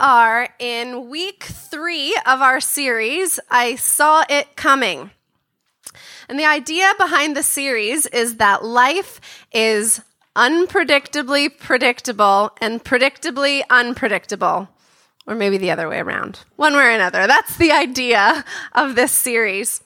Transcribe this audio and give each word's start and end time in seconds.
Are 0.00 0.48
in 0.58 1.10
week 1.10 1.44
three 1.44 2.16
of 2.26 2.40
our 2.40 2.58
series, 2.58 3.38
I 3.50 3.76
Saw 3.76 4.24
It 4.30 4.56
Coming. 4.56 5.10
And 6.28 6.38
the 6.38 6.46
idea 6.46 6.92
behind 6.98 7.36
the 7.36 7.42
series 7.42 8.06
is 8.06 8.36
that 8.36 8.64
life 8.64 9.20
is 9.52 10.00
unpredictably 10.34 11.56
predictable 11.58 12.50
and 12.60 12.82
predictably 12.82 13.62
unpredictable. 13.68 14.68
Or 15.26 15.34
maybe 15.34 15.58
the 15.58 15.70
other 15.70 15.88
way 15.88 15.98
around. 15.98 16.40
One 16.56 16.72
way 16.74 16.84
or 16.84 16.90
another. 16.90 17.26
That's 17.26 17.56
the 17.56 17.72
idea 17.72 18.44
of 18.72 18.94
this 18.94 19.12
series. 19.12 19.82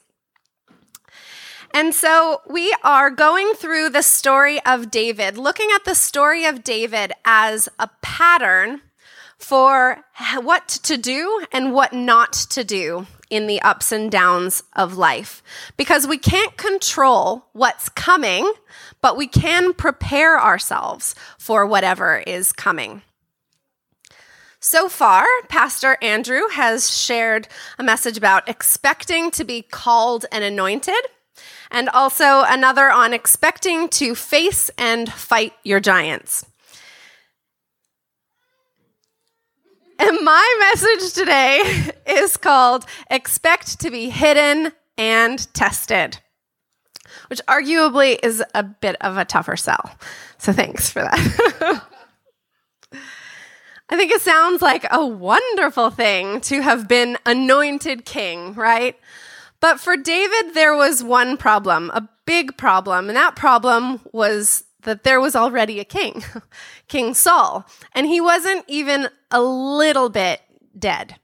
And 1.74 1.92
so 1.92 2.40
we 2.48 2.72
are 2.84 3.10
going 3.10 3.54
through 3.54 3.88
the 3.90 4.02
story 4.02 4.64
of 4.64 4.92
David, 4.92 5.36
looking 5.36 5.70
at 5.74 5.84
the 5.84 5.96
story 5.96 6.44
of 6.44 6.62
David 6.62 7.12
as 7.24 7.68
a 7.80 7.90
pattern 8.00 8.80
for 9.44 10.02
what 10.42 10.66
to 10.68 10.96
do 10.96 11.44
and 11.52 11.74
what 11.74 11.92
not 11.92 12.32
to 12.32 12.64
do 12.64 13.06
in 13.28 13.46
the 13.46 13.60
ups 13.60 13.92
and 13.92 14.10
downs 14.10 14.62
of 14.72 14.96
life. 14.96 15.42
Because 15.76 16.06
we 16.06 16.16
can't 16.16 16.56
control 16.56 17.44
what's 17.52 17.90
coming, 17.90 18.50
but 19.02 19.18
we 19.18 19.26
can 19.26 19.74
prepare 19.74 20.40
ourselves 20.40 21.14
for 21.38 21.66
whatever 21.66 22.22
is 22.26 22.52
coming. 22.52 23.02
So 24.60 24.88
far, 24.88 25.26
Pastor 25.50 25.98
Andrew 26.00 26.48
has 26.52 26.90
shared 26.90 27.46
a 27.78 27.82
message 27.82 28.16
about 28.16 28.48
expecting 28.48 29.30
to 29.32 29.44
be 29.44 29.60
called 29.60 30.24
and 30.32 30.42
anointed, 30.42 31.04
and 31.70 31.90
also 31.90 32.44
another 32.46 32.90
on 32.90 33.12
expecting 33.12 33.90
to 33.90 34.14
face 34.14 34.70
and 34.78 35.12
fight 35.12 35.52
your 35.64 35.80
giants. 35.80 36.46
And 39.98 40.18
my 40.24 40.56
message 40.60 41.12
today 41.12 41.90
is 42.06 42.36
called 42.36 42.84
Expect 43.10 43.80
to 43.80 43.90
be 43.90 44.10
Hidden 44.10 44.72
and 44.98 45.54
Tested, 45.54 46.18
which 47.28 47.40
arguably 47.46 48.18
is 48.22 48.42
a 48.54 48.62
bit 48.62 48.96
of 49.00 49.16
a 49.16 49.24
tougher 49.24 49.56
sell. 49.56 49.96
So 50.38 50.52
thanks 50.52 50.90
for 50.90 51.02
that. 51.02 51.82
I 53.90 53.96
think 53.96 54.12
it 54.12 54.22
sounds 54.22 54.62
like 54.62 54.86
a 54.90 55.06
wonderful 55.06 55.90
thing 55.90 56.40
to 56.42 56.62
have 56.62 56.88
been 56.88 57.18
anointed 57.26 58.04
king, 58.04 58.54
right? 58.54 58.98
But 59.60 59.78
for 59.78 59.96
David, 59.96 60.54
there 60.54 60.74
was 60.74 61.02
one 61.02 61.36
problem, 61.36 61.90
a 61.94 62.08
big 62.26 62.56
problem, 62.56 63.08
and 63.08 63.16
that 63.16 63.36
problem 63.36 64.00
was 64.12 64.63
that 64.84 65.02
there 65.02 65.20
was 65.20 65.36
already 65.36 65.80
a 65.80 65.84
king, 65.84 66.22
King 66.88 67.14
Saul, 67.14 67.66
and 67.92 68.06
he 68.06 68.20
wasn't 68.20 68.64
even 68.68 69.08
a 69.30 69.42
little 69.42 70.08
bit 70.08 70.40
dead. 70.78 71.16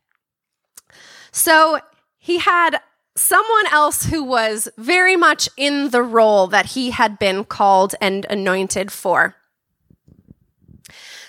So 1.33 1.81
he 2.19 2.39
had 2.39 2.81
someone 3.17 3.67
else 3.71 4.05
who 4.05 4.25
was 4.25 4.69
very 4.77 5.17
much 5.17 5.49
in 5.57 5.91
the 5.91 6.03
role 6.03 6.47
that 6.49 6.67
he 6.67 6.91
had 6.91 7.19
been 7.19 7.45
called 7.45 7.95
and 8.01 8.27
anointed 8.31 8.93
for. 8.93 9.37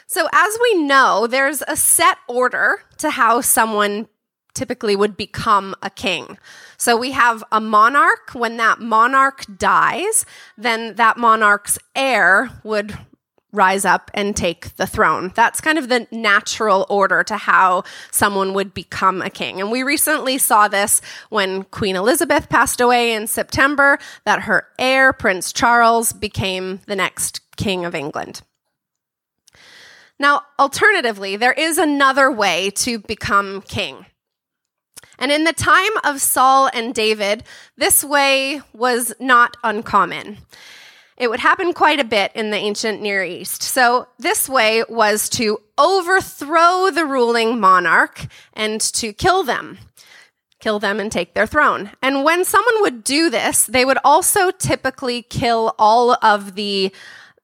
So, 0.08 0.28
as 0.34 0.58
we 0.62 0.84
know, 0.84 1.26
there's 1.26 1.64
a 1.68 1.78
set 1.78 2.18
order 2.28 2.84
to 2.98 3.12
how 3.12 3.40
someone 3.40 4.10
typically 4.54 4.96
would 4.96 5.18
become 5.18 5.76
a 5.82 5.90
king. 5.90 6.38
So 6.78 6.98
we 6.98 7.12
have 7.12 7.44
a 7.52 7.62
monarch. 7.62 8.32
When 8.34 8.58
that 8.58 8.80
monarch 8.80 9.46
dies, 9.58 10.26
then 10.58 10.96
that 10.96 11.18
monarch's 11.18 11.78
heir 11.96 12.50
would 12.64 12.98
rise 13.54 13.84
up 13.86 14.10
and 14.14 14.36
take 14.36 14.76
the 14.78 14.88
throne. 14.88 15.32
That's 15.36 15.62
kind 15.62 15.78
of 15.78 15.90
the 15.90 16.08
natural 16.12 16.86
order 16.90 17.24
to 17.26 17.38
how 17.38 17.84
someone 18.12 18.54
would 18.54 18.74
become 18.74 19.22
a 19.22 19.30
king. 19.30 19.60
And 19.60 19.72
we 19.72 19.84
recently 19.84 20.38
saw 20.38 20.68
this 20.68 21.02
when 21.30 21.64
Queen 21.64 21.96
Elizabeth 21.96 22.50
passed 22.50 22.80
away 22.80 23.14
in 23.14 23.28
September, 23.28 24.00
that 24.26 24.44
her 24.44 24.68
heir, 24.80 25.12
Prince 25.12 25.52
Charles, 25.52 26.14
became 26.14 26.80
the 26.88 26.96
next 26.96 27.42
king 27.58 27.84
of 27.84 27.94
England. 27.94 28.42
Now, 30.18 30.44
alternatively, 30.60 31.36
there 31.36 31.54
is 31.54 31.78
another 31.78 32.32
way 32.32 32.70
to 32.76 33.00
become 33.00 33.64
king. 33.64 34.06
And 35.22 35.32
in 35.32 35.44
the 35.44 35.54
time 35.54 35.92
of 36.04 36.20
Saul 36.20 36.68
and 36.74 36.96
David, 36.96 37.44
this 37.78 38.04
way 38.04 38.62
was 38.74 39.14
not 39.20 39.56
uncommon. 39.64 40.40
It 41.16 41.30
would 41.30 41.40
happen 41.40 41.74
quite 41.74 42.00
a 42.00 42.04
bit 42.04 42.32
in 42.34 42.50
the 42.50 42.58
ancient 42.58 43.04
Near 43.04 43.24
East. 43.24 43.62
So, 43.62 44.08
this 44.18 44.50
way 44.50 44.84
was 44.90 45.30
to 45.30 45.60
overthrow 45.78 46.90
the 46.90 47.06
ruling 47.06 47.60
monarch 47.60 48.26
and 48.54 48.82
to 48.82 49.14
kill 49.14 49.44
them, 49.44 49.78
kill 50.60 50.80
them 50.80 51.00
and 51.00 51.12
take 51.12 51.36
their 51.36 51.46
throne. 51.46 51.92
And 52.02 52.24
when 52.24 52.44
someone 52.44 52.82
would 52.82 53.04
do 53.04 53.30
this, 53.30 53.68
they 53.68 53.86
would 53.86 54.00
also 54.04 54.50
typically 54.50 55.22
kill 55.22 55.76
all 55.78 56.18
of 56.24 56.56
the 56.56 56.92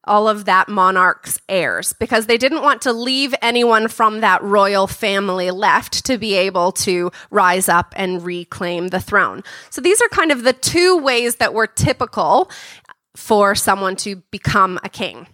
all 0.08 0.28
of 0.28 0.46
that 0.46 0.68
monarch's 0.68 1.40
heirs 1.48 1.92
because 1.92 2.26
they 2.26 2.38
didn't 2.38 2.62
want 2.62 2.82
to 2.82 2.92
leave 2.92 3.34
anyone 3.40 3.88
from 3.88 4.20
that 4.20 4.42
royal 4.42 4.86
family 4.86 5.50
left 5.50 6.04
to 6.06 6.18
be 6.18 6.34
able 6.34 6.72
to 6.72 7.10
rise 7.30 7.68
up 7.68 7.94
and 7.96 8.24
reclaim 8.24 8.88
the 8.88 9.00
throne. 9.00 9.44
So 9.70 9.80
these 9.80 10.00
are 10.00 10.08
kind 10.08 10.32
of 10.32 10.42
the 10.42 10.52
two 10.52 10.96
ways 10.96 11.36
that 11.36 11.54
were 11.54 11.66
typical 11.66 12.50
for 13.14 13.54
someone 13.54 13.96
to 13.96 14.16
become 14.30 14.80
a 14.82 14.88
king. 14.88 15.26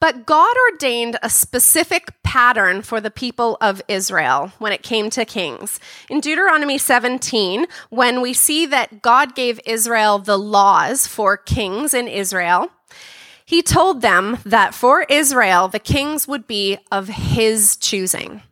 But 0.00 0.26
God 0.26 0.54
ordained 0.70 1.18
a 1.22 1.30
specific 1.30 2.10
pattern 2.22 2.82
for 2.82 3.00
the 3.00 3.10
people 3.10 3.56
of 3.60 3.82
Israel 3.88 4.52
when 4.58 4.72
it 4.72 4.82
came 4.82 5.10
to 5.10 5.24
kings. 5.24 5.80
In 6.08 6.20
Deuteronomy 6.20 6.78
17, 6.78 7.66
when 7.90 8.20
we 8.20 8.32
see 8.32 8.66
that 8.66 9.02
God 9.02 9.34
gave 9.34 9.60
Israel 9.66 10.18
the 10.18 10.38
laws 10.38 11.06
for 11.06 11.36
kings 11.36 11.94
in 11.94 12.08
Israel, 12.08 12.70
he 13.46 13.62
told 13.62 14.02
them 14.02 14.38
that 14.44 14.74
for 14.74 15.02
Israel, 15.08 15.68
the 15.68 15.78
kings 15.78 16.26
would 16.26 16.48
be 16.48 16.78
of 16.90 17.06
his 17.06 17.76
choosing. 17.76 18.42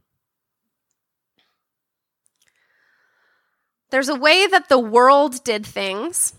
There's 3.90 4.08
a 4.08 4.14
way 4.14 4.46
that 4.46 4.68
the 4.68 4.78
world 4.78 5.42
did 5.42 5.66
things, 5.66 6.32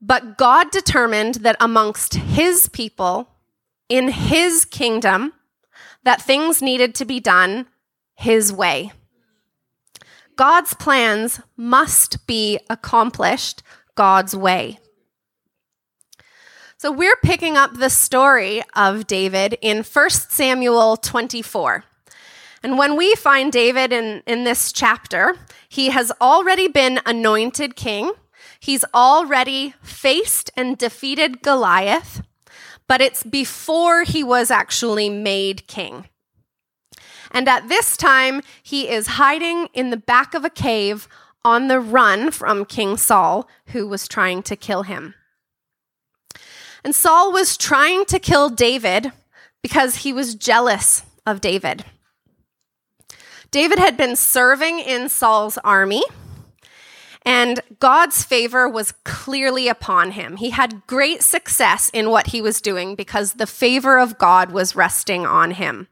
but 0.00 0.38
God 0.38 0.70
determined 0.70 1.36
that 1.36 1.56
amongst 1.60 2.14
his 2.14 2.68
people, 2.70 3.28
in 3.90 4.08
his 4.08 4.64
kingdom, 4.64 5.34
that 6.04 6.22
things 6.22 6.62
needed 6.62 6.94
to 6.94 7.04
be 7.04 7.20
done 7.20 7.66
his 8.14 8.52
way. 8.52 8.92
God's 10.36 10.72
plans 10.74 11.40
must 11.56 12.26
be 12.26 12.58
accomplished 12.70 13.62
God's 13.96 14.34
way. 14.34 14.78
So 16.80 16.92
we're 16.92 17.16
picking 17.24 17.56
up 17.56 17.74
the 17.74 17.90
story 17.90 18.62
of 18.76 19.08
David 19.08 19.58
in 19.60 19.82
1 19.82 20.10
Samuel 20.10 20.96
24. 20.96 21.82
And 22.62 22.78
when 22.78 22.96
we 22.96 23.16
find 23.16 23.50
David 23.50 23.92
in, 23.92 24.22
in 24.28 24.44
this 24.44 24.72
chapter, 24.72 25.34
he 25.68 25.90
has 25.90 26.12
already 26.20 26.68
been 26.68 27.00
anointed 27.04 27.74
king. 27.74 28.12
He's 28.60 28.84
already 28.94 29.74
faced 29.82 30.52
and 30.56 30.78
defeated 30.78 31.42
Goliath, 31.42 32.22
but 32.86 33.00
it's 33.00 33.24
before 33.24 34.04
he 34.04 34.22
was 34.22 34.48
actually 34.48 35.10
made 35.10 35.66
king. 35.66 36.08
And 37.32 37.48
at 37.48 37.68
this 37.68 37.96
time, 37.96 38.40
he 38.62 38.88
is 38.88 39.18
hiding 39.18 39.68
in 39.74 39.90
the 39.90 39.96
back 39.96 40.32
of 40.32 40.44
a 40.44 40.50
cave 40.50 41.08
on 41.44 41.66
the 41.66 41.80
run 41.80 42.30
from 42.30 42.64
King 42.64 42.96
Saul, 42.96 43.48
who 43.66 43.88
was 43.88 44.06
trying 44.06 44.44
to 44.44 44.54
kill 44.54 44.84
him. 44.84 45.14
And 46.84 46.94
Saul 46.94 47.32
was 47.32 47.56
trying 47.56 48.04
to 48.06 48.18
kill 48.18 48.50
David 48.50 49.12
because 49.62 49.96
he 49.96 50.12
was 50.12 50.34
jealous 50.34 51.02
of 51.26 51.40
David. 51.40 51.84
David 53.50 53.78
had 53.78 53.96
been 53.96 54.16
serving 54.16 54.78
in 54.78 55.08
Saul's 55.08 55.58
army, 55.58 56.02
And 57.22 57.60
God's 57.78 58.22
favor 58.22 58.68
was 58.68 58.92
clearly 59.04 59.68
upon 59.68 60.12
him. 60.12 60.36
He 60.36 60.50
had 60.50 60.86
great 60.86 61.22
success 61.22 61.90
in 61.92 62.10
what 62.10 62.28
he 62.28 62.40
was 62.40 62.60
doing 62.60 62.94
because 62.94 63.34
the 63.34 63.46
favor 63.46 63.98
of 63.98 64.18
God 64.18 64.52
was 64.52 64.76
resting 64.76 65.26
on 65.26 65.52
him. 65.52 65.88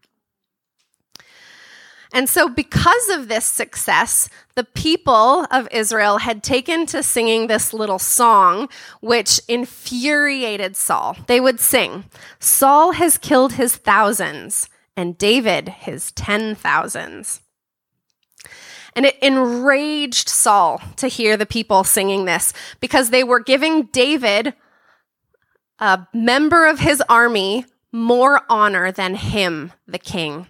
And 2.17 2.31
so, 2.31 2.49
because 2.49 3.11
of 3.11 3.29
this 3.29 3.45
success, 3.45 4.31
the 4.55 4.65
people 4.65 5.47
of 5.51 5.69
Israel 5.71 6.17
had 6.17 6.43
taken 6.43 6.87
to 6.87 7.03
singing 7.03 7.47
this 7.47 7.75
little 7.75 7.99
song, 7.99 8.71
which 9.03 9.39
infuriated 9.49 10.77
Saul. 10.77 11.19
They 11.27 11.41
would 11.41 11.61
sing, 11.61 12.07
Saul 12.39 12.93
has 12.93 13.19
killed 13.19 13.53
his 13.53 13.77
thousands, 13.77 14.71
and 14.97 15.19
David 15.19 15.69
his 15.69 16.11
ten 16.13 16.55
thousands. 16.55 17.43
And 18.95 19.05
it 19.05 19.19
enraged 19.21 20.31
Saul 20.31 20.81
to 20.97 21.09
hear 21.09 21.37
the 21.37 21.45
people 21.45 21.85
singing 21.85 22.25
this 22.25 22.55
because 22.81 23.11
they 23.11 23.25
were 23.25 23.41
giving 23.41 23.91
David, 23.93 24.55
a 25.79 26.07
member 26.15 26.67
of 26.67 26.79
his 26.79 27.03
army, 27.11 27.67
more 27.93 28.41
honor 28.49 28.91
than 28.91 29.17
him, 29.17 29.75
the 29.87 29.99
king. 29.99 30.47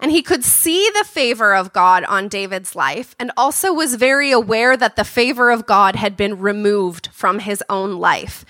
And 0.00 0.10
he 0.10 0.22
could 0.22 0.44
see 0.44 0.88
the 0.90 1.04
favor 1.04 1.54
of 1.54 1.72
God 1.72 2.04
on 2.04 2.28
David's 2.28 2.76
life 2.76 3.14
and 3.18 3.32
also 3.36 3.72
was 3.72 3.94
very 3.94 4.30
aware 4.30 4.76
that 4.76 4.96
the 4.96 5.04
favor 5.04 5.50
of 5.50 5.66
God 5.66 5.96
had 5.96 6.16
been 6.16 6.38
removed 6.38 7.08
from 7.12 7.38
his 7.38 7.62
own 7.68 7.98
life. 7.98 8.44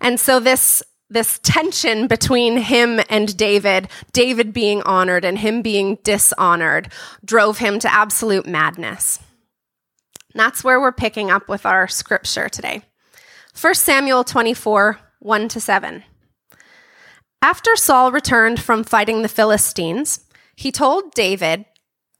And 0.00 0.18
so 0.18 0.40
this 0.40 0.82
this 1.08 1.38
tension 1.42 2.08
between 2.08 2.56
him 2.56 3.00
and 3.08 3.36
David, 3.36 3.88
David 4.12 4.52
being 4.52 4.82
honored 4.82 5.24
and 5.24 5.38
him 5.38 5.62
being 5.62 5.98
dishonored, 6.02 6.92
drove 7.24 7.58
him 7.58 7.78
to 7.78 7.92
absolute 7.92 8.46
madness. 8.46 9.20
And 10.32 10.40
that's 10.40 10.64
where 10.64 10.80
we're 10.80 10.92
picking 10.92 11.30
up 11.30 11.48
with 11.48 11.64
our 11.64 11.86
scripture 11.86 12.48
today. 12.48 12.82
1 13.58 13.74
Samuel 13.74 14.24
24, 14.24 14.98
1 15.20 15.48
to 15.48 15.60
7. 15.60 16.02
After 17.40 17.76
Saul 17.76 18.10
returned 18.10 18.60
from 18.60 18.82
fighting 18.82 19.22
the 19.22 19.28
Philistines, 19.28 20.25
he 20.56 20.72
told 20.72 21.12
David, 21.12 21.66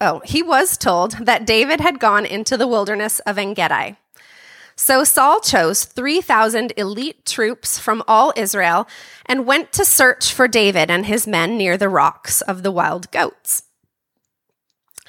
oh, 0.00 0.20
he 0.24 0.42
was 0.42 0.76
told 0.76 1.12
that 1.12 1.46
David 1.46 1.80
had 1.80 1.98
gone 1.98 2.26
into 2.26 2.56
the 2.56 2.68
wilderness 2.68 3.18
of 3.20 3.38
Engedi. 3.38 3.96
So 4.76 5.04
Saul 5.04 5.40
chose 5.40 5.84
3,000 5.84 6.74
elite 6.76 7.24
troops 7.24 7.78
from 7.78 8.02
all 8.06 8.34
Israel 8.36 8.86
and 9.24 9.46
went 9.46 9.72
to 9.72 9.86
search 9.86 10.34
for 10.34 10.46
David 10.46 10.90
and 10.90 11.06
his 11.06 11.26
men 11.26 11.56
near 11.56 11.78
the 11.78 11.88
rocks 11.88 12.42
of 12.42 12.62
the 12.62 12.70
wild 12.70 13.10
goats. 13.10 13.62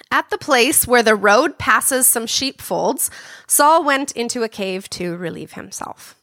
At 0.09 0.29
the 0.29 0.37
place 0.37 0.87
where 0.87 1.03
the 1.03 1.15
road 1.15 1.57
passes 1.57 2.07
some 2.07 2.27
sheepfolds, 2.27 3.11
Saul 3.45 3.83
went 3.83 4.13
into 4.13 4.41
a 4.43 4.49
cave 4.49 4.89
to 4.91 5.17
relieve 5.17 5.53
himself. 5.53 6.15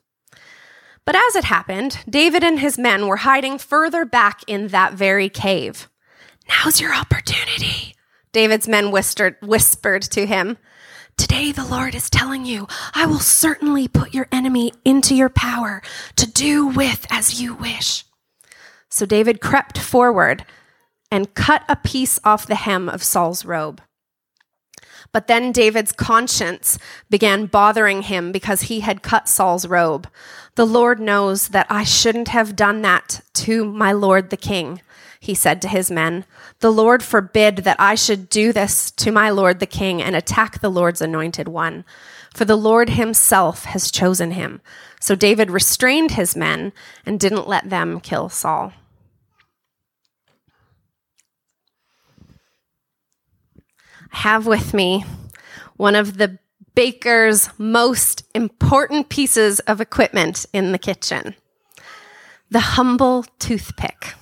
But 1.05 1.17
as 1.17 1.37
it 1.37 1.45
happened, 1.45 1.99
David 2.09 2.43
and 2.43 2.61
his 2.61 2.79
men 2.79 3.07
were 3.07 3.17
hiding 3.19 3.59
further 3.59 4.07
back 4.07 4.41
in 4.47 4.69
that 4.69 4.95
very 4.95 5.29
cave. 5.29 5.91
Now's 6.49 6.81
your 6.81 6.95
opportunity, 6.95 7.95
David's 8.33 8.69
men 8.69 8.91
whispered, 8.91 9.37
whispered 9.41 10.03
to 10.03 10.27
him. 10.27 10.59
Today 11.17 11.53
the 11.53 11.65
Lord 11.65 11.95
is 11.95 12.11
telling 12.11 12.45
you, 12.45 12.67
I 12.95 13.07
will 13.07 13.21
certainly 13.21 13.87
put 13.87 14.15
your 14.15 14.27
enemy 14.33 14.73
into 14.85 15.15
your 15.15 15.29
power 15.29 15.81
to 16.17 16.31
do 16.31 16.67
with 16.67 17.07
as 17.11 17.41
you 17.41 17.55
wish. 17.55 18.05
So 18.89 19.07
David 19.07 19.41
crept 19.41 19.79
forward 19.79 20.45
and 21.11 21.35
cut 21.35 21.65
a 21.69 21.77
piece 21.77 22.19
off 22.25 22.47
the 22.47 22.57
hem 22.57 22.89
of 22.89 23.03
Saul's 23.03 23.45
robe. 23.45 23.81
But 25.13 25.29
then 25.29 25.53
David's 25.53 25.93
conscience 25.93 26.77
began 27.09 27.47
bothering 27.47 28.03
him 28.03 28.33
because 28.33 28.63
he 28.63 28.81
had 28.81 29.03
cut 29.03 29.29
Saul's 29.29 29.67
robe. 29.67 30.09
The 30.57 30.67
Lord 30.67 30.99
knows 30.99 31.49
that 31.49 31.69
I 31.71 31.85
shouldn't 31.85 32.29
have 32.29 32.57
done 32.57 32.83
that 32.83 33.21
to 33.35 33.65
my 33.65 33.93
Lord 33.93 34.31
the 34.31 34.37
king 34.37 34.83
he 35.25 35.35
said 35.35 35.63
to 35.63 35.69
his 35.69 35.91
men, 35.91 36.27
The 36.61 36.71
Lord 36.71 37.03
forbid 37.03 37.59
that 37.59 37.81
I 37.81 37.95
should 37.95 38.29
do 38.29 38.53
this 38.53 38.91
to 38.91 39.11
my 39.11 39.31
Lord 39.31 39.59
the 39.59 39.67
king 39.67 40.03
and 40.03 40.15
attack 40.15 40.61
the 40.61 40.71
Lord's 40.71 41.01
anointed 41.01 41.49
one. 41.49 41.87
For 42.35 42.45
the 42.45 42.57
Lord 42.57 42.91
himself 42.91 43.65
has 43.65 43.91
chosen 43.91 44.33
him. 44.33 44.61
So 45.01 45.15
David 45.15 45.51
restrained 45.51 46.11
his 46.11 46.37
men 46.37 46.75
and 47.07 47.19
didn't 47.19 47.49
let 47.49 47.71
them 47.71 48.01
kill 48.01 48.29
Saul. 48.29 48.75
I 54.13 54.19
have 54.19 54.47
with 54.47 54.75
me 54.75 55.07
one 55.77 55.97
of 55.97 56.19
the 56.19 56.39
baker's 56.75 57.49
most 57.57 58.25
important 58.35 59.09
pieces 59.09 59.61
of 59.61 59.81
equipment 59.81 60.45
in 60.53 60.73
the 60.73 60.79
kitchen 60.79 61.35
the 62.51 62.61
humble 62.61 63.25
toothpick. 63.41 64.15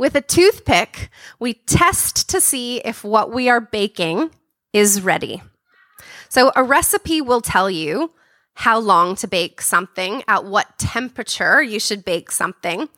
With 0.00 0.14
a 0.14 0.22
toothpick, 0.22 1.10
we 1.38 1.52
test 1.52 2.26
to 2.30 2.40
see 2.40 2.78
if 2.78 3.04
what 3.04 3.30
we 3.34 3.50
are 3.50 3.60
baking 3.60 4.30
is 4.72 5.02
ready. 5.02 5.42
So, 6.30 6.52
a 6.56 6.64
recipe 6.64 7.20
will 7.20 7.42
tell 7.42 7.70
you 7.70 8.12
how 8.54 8.78
long 8.78 9.14
to 9.16 9.28
bake 9.28 9.60
something, 9.60 10.24
at 10.26 10.46
what 10.46 10.78
temperature 10.78 11.62
you 11.62 11.78
should 11.78 12.02
bake 12.02 12.30
something, 12.30 12.88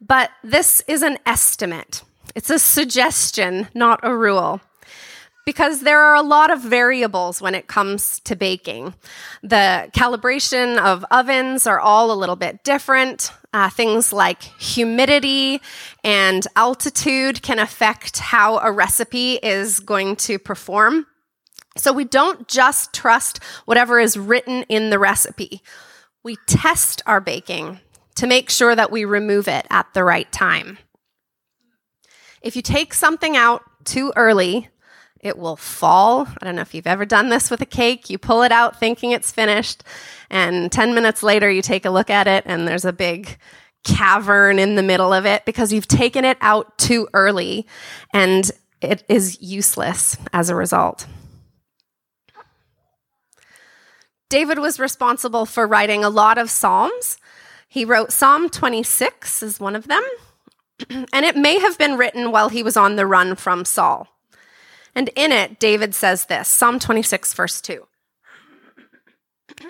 but 0.00 0.30
this 0.42 0.82
is 0.88 1.02
an 1.02 1.18
estimate. 1.24 2.02
It's 2.34 2.50
a 2.50 2.58
suggestion, 2.58 3.68
not 3.72 4.00
a 4.02 4.12
rule 4.12 4.60
because 5.50 5.80
there 5.80 5.98
are 5.98 6.14
a 6.14 6.22
lot 6.22 6.52
of 6.52 6.60
variables 6.60 7.42
when 7.42 7.56
it 7.56 7.66
comes 7.66 8.20
to 8.20 8.36
baking. 8.36 8.94
The 9.42 9.90
calibration 9.92 10.78
of 10.78 11.04
ovens 11.10 11.66
are 11.66 11.80
all 11.80 12.12
a 12.12 12.14
little 12.14 12.36
bit 12.36 12.62
different. 12.62 13.32
Uh, 13.52 13.68
things 13.68 14.12
like 14.12 14.44
humidity 14.44 15.60
and 16.04 16.46
altitude 16.54 17.42
can 17.42 17.58
affect 17.58 18.20
how 18.20 18.58
a 18.58 18.70
recipe 18.70 19.40
is 19.42 19.80
going 19.80 20.14
to 20.14 20.38
perform. 20.38 21.04
So 21.76 21.92
we 21.92 22.04
don't 22.04 22.46
just 22.46 22.92
trust 22.92 23.42
whatever 23.64 23.98
is 23.98 24.16
written 24.16 24.62
in 24.68 24.90
the 24.90 25.00
recipe. 25.00 25.62
We 26.22 26.36
test 26.46 27.02
our 27.06 27.20
baking 27.20 27.80
to 28.14 28.28
make 28.28 28.50
sure 28.50 28.76
that 28.76 28.92
we 28.92 29.04
remove 29.04 29.48
it 29.48 29.66
at 29.68 29.92
the 29.94 30.04
right 30.04 30.30
time. 30.30 30.78
If 32.40 32.54
you 32.54 32.62
take 32.62 32.94
something 32.94 33.36
out 33.36 33.64
too 33.84 34.12
early, 34.14 34.68
it 35.20 35.38
will 35.38 35.56
fall. 35.56 36.26
I 36.40 36.44
don't 36.44 36.56
know 36.56 36.62
if 36.62 36.74
you've 36.74 36.86
ever 36.86 37.04
done 37.04 37.28
this 37.28 37.50
with 37.50 37.60
a 37.60 37.66
cake. 37.66 38.10
You 38.10 38.18
pull 38.18 38.42
it 38.42 38.52
out 38.52 38.80
thinking 38.80 39.12
it's 39.12 39.30
finished, 39.30 39.84
and 40.30 40.72
10 40.72 40.94
minutes 40.94 41.22
later, 41.22 41.50
you 41.50 41.62
take 41.62 41.84
a 41.84 41.90
look 41.90 42.10
at 42.10 42.26
it, 42.26 42.44
and 42.46 42.66
there's 42.66 42.84
a 42.84 42.92
big 42.92 43.38
cavern 43.84 44.58
in 44.58 44.74
the 44.74 44.82
middle 44.82 45.12
of 45.12 45.26
it 45.26 45.44
because 45.44 45.72
you've 45.72 45.88
taken 45.88 46.24
it 46.24 46.38
out 46.40 46.76
too 46.78 47.08
early, 47.14 47.66
and 48.12 48.50
it 48.80 49.04
is 49.08 49.40
useless 49.40 50.16
as 50.32 50.48
a 50.48 50.54
result. 50.54 51.06
David 54.28 54.58
was 54.58 54.78
responsible 54.78 55.44
for 55.44 55.66
writing 55.66 56.04
a 56.04 56.08
lot 56.10 56.38
of 56.38 56.50
Psalms. 56.50 57.18
He 57.68 57.84
wrote 57.84 58.12
Psalm 58.12 58.48
26 58.48 59.42
is 59.42 59.60
one 59.60 59.76
of 59.76 59.88
them, 59.88 60.02
and 60.90 61.26
it 61.26 61.36
may 61.36 61.58
have 61.58 61.76
been 61.76 61.98
written 61.98 62.30
while 62.30 62.48
he 62.48 62.62
was 62.62 62.76
on 62.76 62.96
the 62.96 63.06
run 63.06 63.34
from 63.34 63.64
Saul. 63.64 64.08
And 64.94 65.10
in 65.16 65.32
it, 65.32 65.58
David 65.58 65.94
says 65.94 66.26
this 66.26 66.48
Psalm 66.48 66.78
26, 66.78 67.34
verse 67.34 67.60
2. 67.60 67.86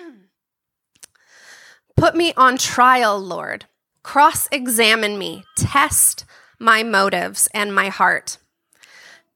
Put 1.97 2.15
me 2.15 2.33
on 2.35 2.57
trial, 2.57 3.19
Lord. 3.19 3.65
Cross 4.03 4.47
examine 4.51 5.17
me. 5.19 5.43
Test 5.55 6.25
my 6.59 6.83
motives 6.83 7.47
and 7.53 7.73
my 7.73 7.89
heart. 7.89 8.37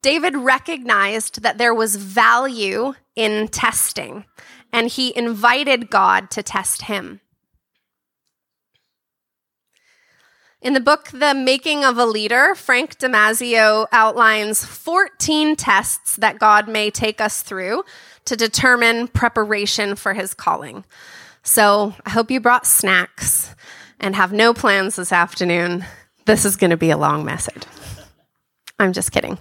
David 0.01 0.35
recognized 0.37 1.41
that 1.41 1.57
there 1.57 1.73
was 1.73 1.95
value 1.95 2.93
in 3.15 3.47
testing, 3.47 4.25
and 4.71 4.87
he 4.87 5.15
invited 5.17 5.89
God 5.89 6.29
to 6.31 6.43
test 6.43 6.83
him. 6.83 7.21
In 10.65 10.73
the 10.73 10.79
book, 10.79 11.09
The 11.13 11.35
Making 11.35 11.85
of 11.85 11.99
a 11.99 12.07
Leader, 12.07 12.55
Frank 12.55 12.97
Damazio 12.97 13.85
outlines 13.91 14.65
14 14.65 15.55
tests 15.55 16.15
that 16.15 16.39
God 16.39 16.67
may 16.67 16.89
take 16.89 17.21
us 17.21 17.43
through 17.43 17.83
to 18.25 18.35
determine 18.35 19.07
preparation 19.07 19.95
for 19.95 20.15
his 20.15 20.33
calling. 20.33 20.83
So 21.43 21.93
I 22.03 22.09
hope 22.09 22.31
you 22.31 22.39
brought 22.39 22.65
snacks 22.65 23.53
and 23.99 24.15
have 24.15 24.33
no 24.33 24.55
plans 24.55 24.95
this 24.95 25.11
afternoon. 25.11 25.85
This 26.25 26.45
is 26.45 26.55
going 26.55 26.71
to 26.71 26.77
be 26.77 26.89
a 26.89 26.97
long 26.97 27.23
message. 27.23 27.61
I'm 28.79 28.91
just 28.91 29.11
kidding. 29.11 29.37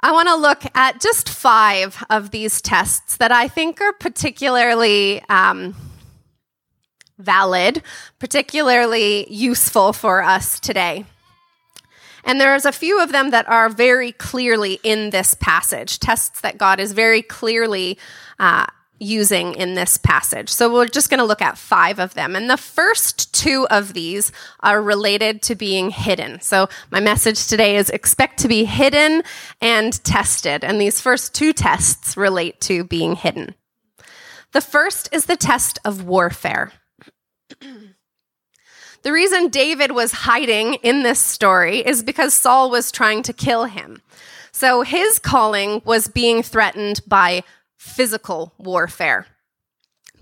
I 0.00 0.12
want 0.12 0.28
to 0.28 0.36
look 0.36 0.62
at 0.76 1.00
just 1.00 1.28
five 1.28 2.04
of 2.08 2.30
these 2.30 2.62
tests 2.62 3.16
that 3.16 3.32
I 3.32 3.48
think 3.48 3.80
are 3.80 3.94
particularly 3.94 5.22
um, 5.28 5.74
valid, 7.18 7.82
particularly 8.18 9.30
useful 9.32 9.92
for 9.92 10.22
us 10.22 10.60
today. 10.60 11.04
And 12.24 12.40
there's 12.40 12.64
a 12.64 12.72
few 12.72 13.02
of 13.02 13.12
them 13.12 13.30
that 13.30 13.48
are 13.48 13.68
very 13.68 14.12
clearly 14.12 14.80
in 14.82 15.10
this 15.10 15.34
passage, 15.34 15.98
tests 15.98 16.40
that 16.40 16.58
God 16.58 16.80
is 16.80 16.92
very 16.92 17.22
clearly 17.22 17.98
uh, 18.38 18.66
using 19.00 19.54
in 19.54 19.74
this 19.74 19.96
passage. 19.96 20.48
So 20.48 20.72
we're 20.72 20.88
just 20.88 21.10
going 21.10 21.18
to 21.18 21.24
look 21.24 21.42
at 21.42 21.56
five 21.56 21.98
of 21.98 22.14
them. 22.14 22.34
And 22.34 22.50
the 22.50 22.56
first 22.56 23.32
two 23.32 23.66
of 23.70 23.94
these 23.94 24.32
are 24.60 24.82
related 24.82 25.42
to 25.42 25.54
being 25.54 25.90
hidden. 25.90 26.40
So 26.40 26.68
my 26.90 27.00
message 27.00 27.46
today 27.46 27.76
is 27.76 27.90
expect 27.90 28.40
to 28.40 28.48
be 28.48 28.64
hidden 28.64 29.22
and 29.60 29.92
tested. 30.04 30.64
And 30.64 30.80
these 30.80 31.00
first 31.00 31.34
two 31.34 31.52
tests 31.52 32.16
relate 32.16 32.60
to 32.62 32.84
being 32.84 33.14
hidden. 33.14 33.54
The 34.52 34.60
first 34.60 35.08
is 35.12 35.26
the 35.26 35.36
test 35.36 35.78
of 35.84 36.04
warfare. 36.04 36.72
the 39.02 39.12
reason 39.12 39.48
David 39.48 39.92
was 39.92 40.12
hiding 40.12 40.74
in 40.74 41.02
this 41.02 41.20
story 41.20 41.78
is 41.78 42.02
because 42.02 42.34
Saul 42.34 42.70
was 42.70 42.92
trying 42.92 43.22
to 43.24 43.32
kill 43.32 43.64
him. 43.64 44.02
So 44.52 44.82
his 44.82 45.18
calling 45.18 45.82
was 45.84 46.08
being 46.08 46.42
threatened 46.42 47.00
by 47.06 47.44
physical 47.76 48.52
warfare. 48.58 49.26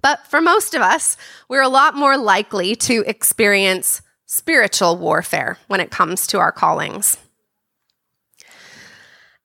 But 0.03 0.27
for 0.27 0.41
most 0.41 0.75
of 0.75 0.83
us, 0.83 1.17
we're 1.49 1.63
a 1.63 1.69
lot 1.69 1.95
more 1.95 2.17
likely 2.17 2.77
to 2.77 3.03
experience 3.07 4.03
spiritual 4.27 4.97
warfare 4.97 5.59
when 5.69 5.81
it 5.81 5.91
comes 5.91 6.27
to 6.29 6.39
our 6.39 6.53
callings. 6.53 7.17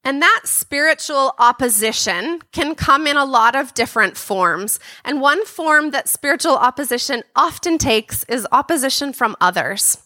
And 0.04 0.22
that 0.22 0.42
spiritual 0.46 1.36
opposition 1.38 2.42
can 2.52 2.74
come 2.74 3.06
in 3.06 3.18
a 3.18 3.26
lot 3.26 3.56
of 3.56 3.74
different 3.76 4.18
forms. 4.18 4.80
And 5.06 5.22
one 5.22 5.46
form 5.46 5.92
that 5.92 6.10
spiritual 6.10 6.56
opposition 6.56 7.24
often 7.36 7.78
takes 7.78 8.24
is 8.24 8.48
opposition 8.52 9.14
from 9.14 9.36
others. 9.40 10.00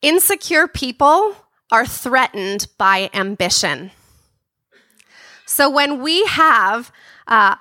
Insecure 0.00 0.68
people 0.68 1.36
are 1.72 1.86
threatened 1.86 2.68
by 2.78 3.10
ambition. 3.12 3.90
So 5.44 5.68
when 5.68 6.00
we 6.00 6.24
have 6.26 6.92
uh, 7.26 7.56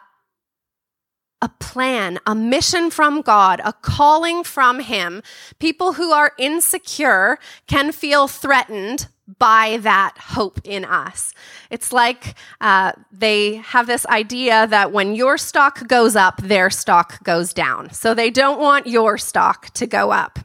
a 1.42 1.50
plan, 1.60 2.20
a 2.26 2.36
mission 2.36 2.90
from 2.90 3.22
God, 3.22 3.62
a 3.64 3.74
calling 3.74 4.44
from 4.44 4.80
Him, 4.80 5.24
people 5.60 5.94
who 5.94 6.12
are 6.12 6.34
insecure 6.38 7.40
can 7.68 7.92
feel 7.92 8.28
threatened 8.28 9.08
by 9.38 9.78
that 9.82 10.16
hope 10.18 10.60
in 10.64 10.84
us. 10.84 11.34
It's 11.70 11.94
like 11.94 12.36
uh, 12.60 12.94
they 13.12 13.56
have 13.56 13.86
this 13.88 14.06
idea 14.08 14.68
that 14.68 14.92
when 14.92 15.16
your 15.16 15.38
stock 15.38 15.88
goes 15.88 16.16
up, 16.16 16.42
their 16.42 16.70
stock 16.70 17.24
goes 17.24 17.54
down. 17.54 17.92
So 17.92 18.14
they 18.14 18.32
don't 18.32 18.60
want 18.60 18.88
your 18.88 19.18
stock 19.18 19.70
to 19.76 19.86
go 19.86 20.12
up. 20.12 20.40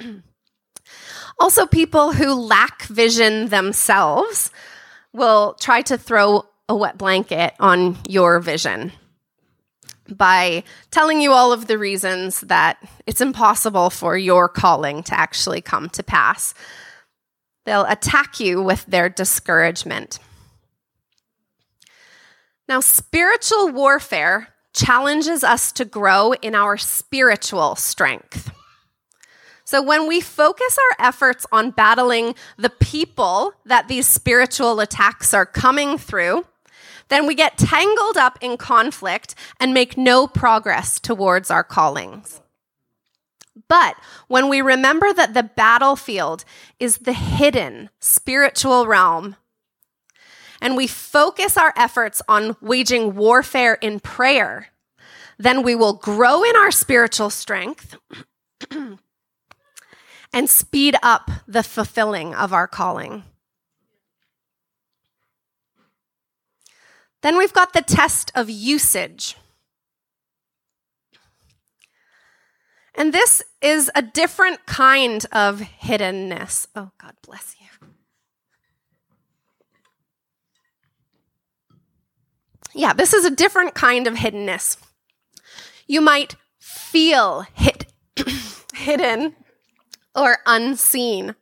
also, 1.38 1.66
people 1.66 2.12
who 2.12 2.32
lack 2.34 2.84
vision 2.84 3.48
themselves 3.48 4.50
will 5.12 5.54
try 5.60 5.82
to 5.82 5.98
throw 5.98 6.46
a 6.68 6.74
wet 6.74 6.96
blanket 6.96 7.52
on 7.60 7.98
your 8.08 8.40
vision 8.40 8.92
by 10.12 10.64
telling 10.90 11.20
you 11.20 11.32
all 11.32 11.52
of 11.52 11.66
the 11.66 11.78
reasons 11.78 12.40
that 12.42 12.78
it's 13.06 13.20
impossible 13.20 13.90
for 13.90 14.16
your 14.16 14.48
calling 14.48 15.02
to 15.04 15.18
actually 15.18 15.60
come 15.60 15.88
to 15.90 16.02
pass. 16.02 16.54
They'll 17.64 17.84
attack 17.84 18.40
you 18.40 18.62
with 18.62 18.84
their 18.86 19.08
discouragement. 19.08 20.18
Now, 22.68 22.80
spiritual 22.80 23.68
warfare 23.70 24.48
challenges 24.72 25.44
us 25.44 25.72
to 25.72 25.84
grow 25.84 26.32
in 26.34 26.54
our 26.54 26.76
spiritual 26.76 27.76
strength. 27.76 28.50
So, 29.64 29.82
when 29.82 30.06
we 30.06 30.20
focus 30.20 30.78
our 30.78 31.06
efforts 31.06 31.46
on 31.52 31.70
battling 31.70 32.34
the 32.58 32.70
people 32.70 33.54
that 33.64 33.88
these 33.88 34.06
spiritual 34.06 34.80
attacks 34.80 35.32
are 35.32 35.46
coming 35.46 35.98
through, 35.98 36.44
then 37.12 37.26
we 37.26 37.34
get 37.34 37.58
tangled 37.58 38.16
up 38.16 38.38
in 38.40 38.56
conflict 38.56 39.34
and 39.60 39.74
make 39.74 39.98
no 39.98 40.26
progress 40.26 40.98
towards 40.98 41.50
our 41.50 41.62
callings. 41.62 42.40
But 43.68 43.96
when 44.28 44.48
we 44.48 44.62
remember 44.62 45.12
that 45.12 45.34
the 45.34 45.42
battlefield 45.42 46.46
is 46.80 46.98
the 46.98 47.12
hidden 47.12 47.90
spiritual 48.00 48.86
realm, 48.86 49.36
and 50.62 50.74
we 50.74 50.86
focus 50.86 51.58
our 51.58 51.74
efforts 51.76 52.22
on 52.28 52.56
waging 52.62 53.14
warfare 53.14 53.74
in 53.74 54.00
prayer, 54.00 54.68
then 55.38 55.62
we 55.62 55.74
will 55.74 55.94
grow 55.94 56.42
in 56.42 56.56
our 56.56 56.70
spiritual 56.70 57.28
strength 57.28 57.94
and 60.32 60.48
speed 60.48 60.96
up 61.02 61.30
the 61.46 61.62
fulfilling 61.62 62.34
of 62.34 62.54
our 62.54 62.66
calling. 62.66 63.24
Then 67.22 67.38
we've 67.38 67.52
got 67.52 67.72
the 67.72 67.82
test 67.82 68.32
of 68.34 68.50
usage. 68.50 69.36
And 72.94 73.14
this 73.14 73.42
is 73.62 73.90
a 73.94 74.02
different 74.02 74.66
kind 74.66 75.24
of 75.32 75.60
hiddenness. 75.60 76.66
Oh, 76.74 76.90
God 77.00 77.14
bless 77.24 77.54
you. 77.58 77.66
Yeah, 82.74 82.92
this 82.92 83.12
is 83.12 83.24
a 83.24 83.30
different 83.30 83.74
kind 83.74 84.06
of 84.06 84.14
hiddenness. 84.14 84.76
You 85.86 86.00
might 86.00 86.36
feel 86.58 87.46
hid- 87.54 87.86
hidden 88.74 89.36
or 90.14 90.38
unseen 90.46 91.34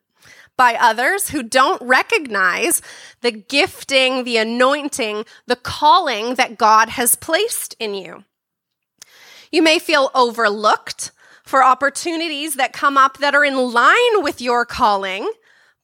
by 0.61 0.75
others 0.75 1.31
who 1.31 1.43
don't 1.43 1.81
recognize 1.81 2.83
the 3.23 3.31
gifting, 3.31 4.25
the 4.25 4.37
anointing, 4.37 5.25
the 5.47 5.57
calling 5.57 6.35
that 6.35 6.59
God 6.59 6.90
has 6.90 7.14
placed 7.14 7.75
in 7.79 7.95
you. 7.95 8.25
You 9.50 9.62
may 9.62 9.79
feel 9.79 10.11
overlooked 10.14 11.12
for 11.45 11.64
opportunities 11.64 12.57
that 12.57 12.75
come 12.75 12.99
up 12.99 13.17
that 13.21 13.35
are 13.35 13.43
in 13.43 13.57
line 13.73 14.23
with 14.23 14.43
your 14.43 14.67
calling, 14.67 15.33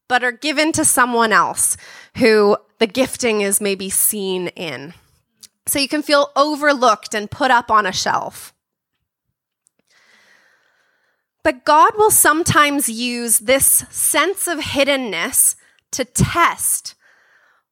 but 0.09 0.23
are 0.23 0.30
given 0.30 0.73
to 0.73 0.85
someone 0.85 1.33
else 1.33 1.78
who 2.18 2.59
the 2.78 2.87
gifting 2.87 3.40
is 3.40 3.62
maybe 3.62 3.88
seen 3.88 4.49
in. 4.49 4.92
So 5.66 5.78
you 5.78 5.88
can 5.88 6.02
feel 6.02 6.33
overlooked 6.37 7.14
and 7.14 7.30
put 7.30 7.50
up 7.50 7.71
on 7.71 7.87
a 7.87 7.92
shelf. 7.92 8.52
But 11.46 11.64
God 11.64 11.92
will 11.96 12.10
sometimes 12.10 12.88
use 12.88 13.38
this 13.38 13.84
sense 13.88 14.48
of 14.48 14.58
hiddenness 14.58 15.54
to 15.92 16.04
test 16.04 16.96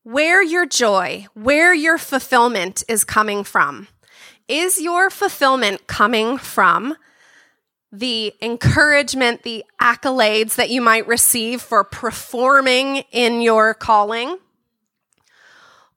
where 0.05 0.41
your 0.41 0.65
joy, 0.65 1.27
where 1.35 1.75
your 1.75 1.99
fulfillment 1.99 2.85
is 2.87 3.03
coming 3.03 3.43
from. 3.43 3.89
Is 4.47 4.81
your 4.81 5.11
fulfillment 5.11 5.89
coming 5.89 6.39
from 6.39 6.97
the 7.91 8.33
encouragement, 8.41 9.43
the 9.43 9.65
accolades 9.83 10.55
that 10.55 10.71
you 10.71 10.81
might 10.81 11.09
receive 11.09 11.61
for 11.61 11.83
performing 11.83 12.99
in 13.11 13.41
your 13.41 13.75
calling? 13.75 14.39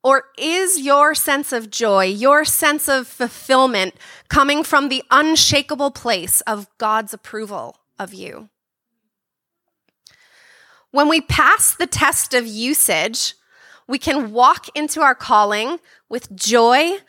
Or 0.07 0.23
is 0.37 0.79
your 0.79 1.13
sense 1.13 1.51
of 1.51 1.69
joy, 1.69 2.05
your 2.05 2.45
sense 2.45 2.87
of 2.87 3.07
fulfillment 3.07 3.93
coming 4.29 4.63
from 4.63 4.87
the 4.87 5.03
unshakable 5.11 5.91
place 5.91 6.39
of 6.47 6.69
God's 6.77 7.13
approval 7.13 7.75
of 7.99 8.13
you? 8.13 8.47
When 10.91 11.09
we 11.09 11.19
pass 11.19 11.75
the 11.75 11.87
test 11.87 12.33
of 12.33 12.47
usage, 12.47 13.33
we 13.85 13.99
can 13.99 14.31
walk 14.31 14.67
into 14.73 15.01
our 15.01 15.13
calling 15.13 15.79
with 16.07 16.33
joy, 16.33 16.99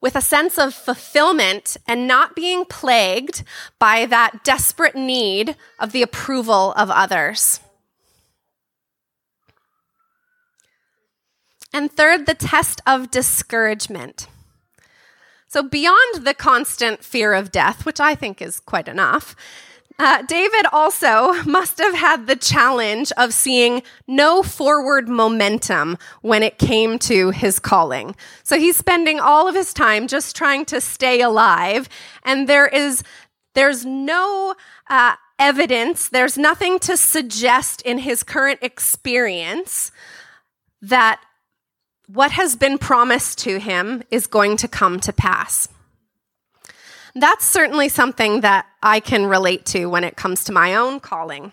with 0.00 0.16
a 0.16 0.22
sense 0.22 0.58
of 0.58 0.72
fulfillment, 0.72 1.76
and 1.86 2.08
not 2.08 2.34
being 2.34 2.64
plagued 2.64 3.44
by 3.78 4.06
that 4.06 4.42
desperate 4.42 4.96
need 4.96 5.54
of 5.78 5.92
the 5.92 6.00
approval 6.00 6.72
of 6.78 6.88
others. 6.88 7.60
And 11.72 11.90
third, 11.90 12.26
the 12.26 12.34
test 12.34 12.80
of 12.86 13.10
discouragement. 13.10 14.26
So, 15.48 15.62
beyond 15.62 16.24
the 16.24 16.34
constant 16.34 17.04
fear 17.04 17.34
of 17.34 17.52
death, 17.52 17.84
which 17.84 18.00
I 18.00 18.14
think 18.14 18.40
is 18.40 18.60
quite 18.60 18.88
enough, 18.88 19.36
uh, 19.98 20.22
David 20.22 20.66
also 20.72 21.32
must 21.46 21.78
have 21.78 21.94
had 21.94 22.26
the 22.26 22.36
challenge 22.36 23.12
of 23.16 23.32
seeing 23.32 23.82
no 24.06 24.42
forward 24.42 25.08
momentum 25.08 25.98
when 26.22 26.42
it 26.42 26.58
came 26.58 26.98
to 27.00 27.30
his 27.30 27.58
calling. 27.58 28.16
So 28.42 28.58
he's 28.58 28.76
spending 28.76 29.20
all 29.20 29.48
of 29.48 29.54
his 29.54 29.72
time 29.72 30.06
just 30.06 30.34
trying 30.34 30.64
to 30.66 30.80
stay 30.80 31.20
alive, 31.20 31.88
and 32.24 32.48
there 32.48 32.66
is 32.66 33.02
there's 33.54 33.84
no 33.84 34.54
uh, 34.88 35.14
evidence, 35.38 36.08
there's 36.08 36.38
nothing 36.38 36.78
to 36.80 36.96
suggest 36.96 37.82
in 37.82 37.98
his 37.98 38.22
current 38.22 38.60
experience 38.62 39.92
that 40.80 41.20
what 42.06 42.32
has 42.32 42.56
been 42.56 42.78
promised 42.78 43.38
to 43.38 43.58
him 43.58 44.02
is 44.10 44.26
going 44.26 44.56
to 44.58 44.68
come 44.68 45.00
to 45.00 45.12
pass. 45.12 45.68
That's 47.14 47.44
certainly 47.44 47.88
something 47.88 48.40
that 48.40 48.66
I 48.82 49.00
can 49.00 49.26
relate 49.26 49.66
to 49.66 49.86
when 49.86 50.04
it 50.04 50.16
comes 50.16 50.44
to 50.44 50.52
my 50.52 50.74
own 50.74 51.00
calling. 51.00 51.52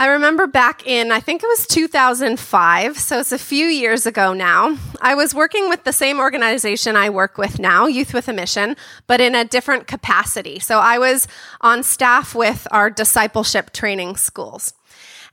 I 0.00 0.06
remember 0.06 0.46
back 0.46 0.86
in, 0.86 1.10
I 1.10 1.18
think 1.18 1.42
it 1.42 1.48
was 1.48 1.66
2005, 1.66 2.96
so 2.96 3.18
it's 3.18 3.32
a 3.32 3.38
few 3.38 3.66
years 3.66 4.06
ago 4.06 4.32
now. 4.32 4.78
I 5.02 5.16
was 5.16 5.34
working 5.34 5.68
with 5.68 5.82
the 5.82 5.92
same 5.92 6.20
organization 6.20 6.94
I 6.94 7.10
work 7.10 7.36
with 7.36 7.58
now, 7.58 7.86
Youth 7.86 8.14
with 8.14 8.28
a 8.28 8.32
Mission, 8.32 8.76
but 9.08 9.20
in 9.20 9.34
a 9.34 9.44
different 9.44 9.88
capacity. 9.88 10.60
So 10.60 10.78
I 10.78 10.98
was 10.98 11.26
on 11.62 11.82
staff 11.82 12.32
with 12.32 12.68
our 12.70 12.90
discipleship 12.90 13.72
training 13.72 14.14
schools. 14.14 14.72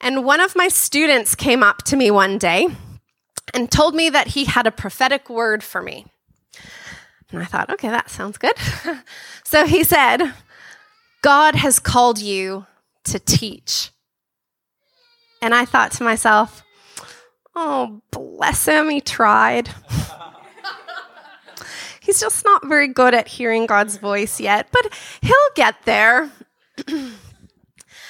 And 0.02 0.26
one 0.26 0.40
of 0.40 0.56
my 0.56 0.68
students 0.68 1.36
came 1.36 1.64
up 1.64 1.84
to 1.84 1.96
me 1.96 2.12
one 2.12 2.38
day 2.38 2.68
and 3.54 3.72
told 3.72 3.96
me 3.96 4.10
that 4.10 4.30
he 4.30 4.46
had 4.46 4.68
a 4.68 4.72
prophetic 4.72 5.30
word 5.30 5.64
for 5.64 5.82
me. 5.82 6.06
And 7.32 7.42
I 7.42 7.46
thought, 7.46 7.70
okay, 7.70 7.90
that 7.90 8.10
sounds 8.10 8.38
good. 8.38 8.54
so 9.44 9.66
he 9.66 9.84
said, 9.84 10.34
God 11.22 11.56
has 11.56 11.80
called 11.80 12.20
you 12.20 12.66
to 13.06 13.20
teach. 13.20 13.92
And 15.42 15.54
I 15.54 15.66
thought 15.66 15.92
to 15.94 16.04
myself, 16.04 16.64
oh, 17.56 18.02
bless 18.12 18.68
him, 18.68 18.90
he 18.90 19.02
tried. 19.02 19.70
He's 22.02 22.20
just 22.20 22.46
not 22.46 22.68
very 22.68 22.88
good 22.88 23.16
at 23.16 23.28
hearing 23.28 23.66
God's 23.66 23.98
voice 23.98 24.40
yet, 24.40 24.68
but 24.72 24.94
he'll 25.22 25.36
get 25.56 25.76
there. 25.86 26.30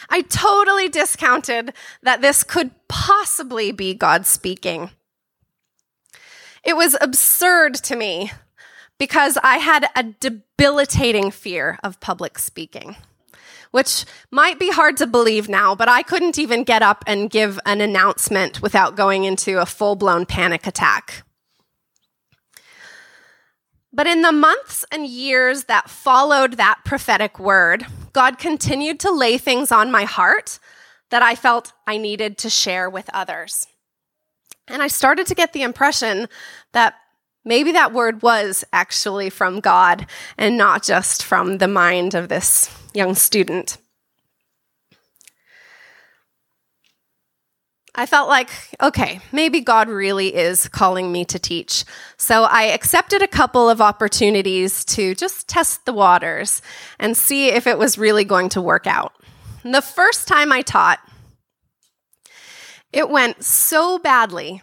I 0.10 0.22
totally 0.22 0.90
discounted 0.90 1.74
that 2.04 2.22
this 2.22 2.44
could 2.44 2.72
possibly 2.88 3.72
be 3.72 3.94
God 3.94 4.26
speaking. 4.26 4.92
It 6.64 6.76
was 6.76 6.96
absurd 7.00 7.76
to 7.76 7.96
me 7.96 8.32
because 8.98 9.38
I 9.44 9.58
had 9.58 9.90
a 9.96 10.04
debilitating 10.04 11.32
fear 11.32 11.78
of 11.84 12.00
public 12.00 12.40
speaking 12.40 12.96
which 13.76 14.06
might 14.32 14.58
be 14.58 14.72
hard 14.72 14.96
to 14.96 15.06
believe 15.06 15.50
now, 15.50 15.76
but 15.76 15.90
I 15.90 16.02
couldn't 16.02 16.40
even 16.40 16.64
get 16.64 16.82
up 16.82 17.04
and 17.06 17.30
give 17.30 17.60
an 17.66 17.82
announcement 17.82 18.62
without 18.62 18.96
going 18.96 19.26
into 19.26 19.60
a 19.60 19.66
full 19.66 19.98
blown 19.98 20.26
panic 20.26 20.66
attack. 20.66 21.24
But 23.92 24.08
in 24.08 24.22
the 24.22 24.32
months 24.32 24.86
and 24.94 25.06
years 25.06 25.66
that 25.66 25.90
followed 25.90 26.54
that 26.54 26.80
prophetic 26.86 27.38
word, 27.38 27.86
God 28.16 28.40
continued 28.40 29.02
to 29.02 29.12
lay 29.12 29.38
things 29.38 29.74
on 29.74 29.92
my 29.92 30.06
heart 30.06 30.58
that 31.10 31.22
I 31.22 31.36
felt 31.36 31.74
I 31.86 31.98
needed 31.98 32.38
to 32.38 32.50
share 32.50 32.90
with 32.90 33.10
others. 33.14 33.68
And 34.70 34.82
I 34.82 34.88
started 34.88 35.28
to 35.28 35.36
get 35.36 35.52
the 35.52 35.64
impression 35.64 36.30
that 36.72 36.96
maybe 37.44 37.74
that 37.74 37.92
word 37.92 38.22
was 38.22 38.64
actually 38.72 39.30
from 39.30 39.60
God 39.60 40.08
and 40.38 40.58
not 40.58 40.82
just 40.82 41.24
from 41.24 41.58
the 41.58 41.68
mind 41.68 42.16
of 42.16 42.30
this 42.30 42.74
young 42.94 43.16
student. 43.16 43.80
I 47.98 48.06
felt 48.06 48.28
like, 48.28 48.50
okay, 48.82 49.22
maybe 49.32 49.62
God 49.62 49.88
really 49.88 50.36
is 50.36 50.68
calling 50.68 51.12
me 51.14 51.24
to 51.26 51.40
teach. 51.40 51.86
So 52.18 52.44
I 52.44 52.64
accepted 52.64 53.22
a 53.22 53.28
couple 53.28 53.70
of 53.70 53.80
opportunities 53.80 54.84
to 54.86 55.16
just 55.16 55.48
test 55.48 55.86
the 55.86 55.94
waters 55.94 56.62
and 57.00 57.16
see 57.16 57.48
if 57.48 57.66
it 57.68 57.78
was 57.78 57.98
really 57.98 58.26
going 58.26 58.50
to 58.50 58.62
work 58.62 58.86
out. 58.86 59.14
And 59.64 59.74
the 59.74 59.82
first 59.82 60.28
time 60.28 60.52
I 60.52 60.62
taught, 60.62 61.00
it 62.92 63.10
went 63.10 63.44
so 63.44 63.98
badly 63.98 64.62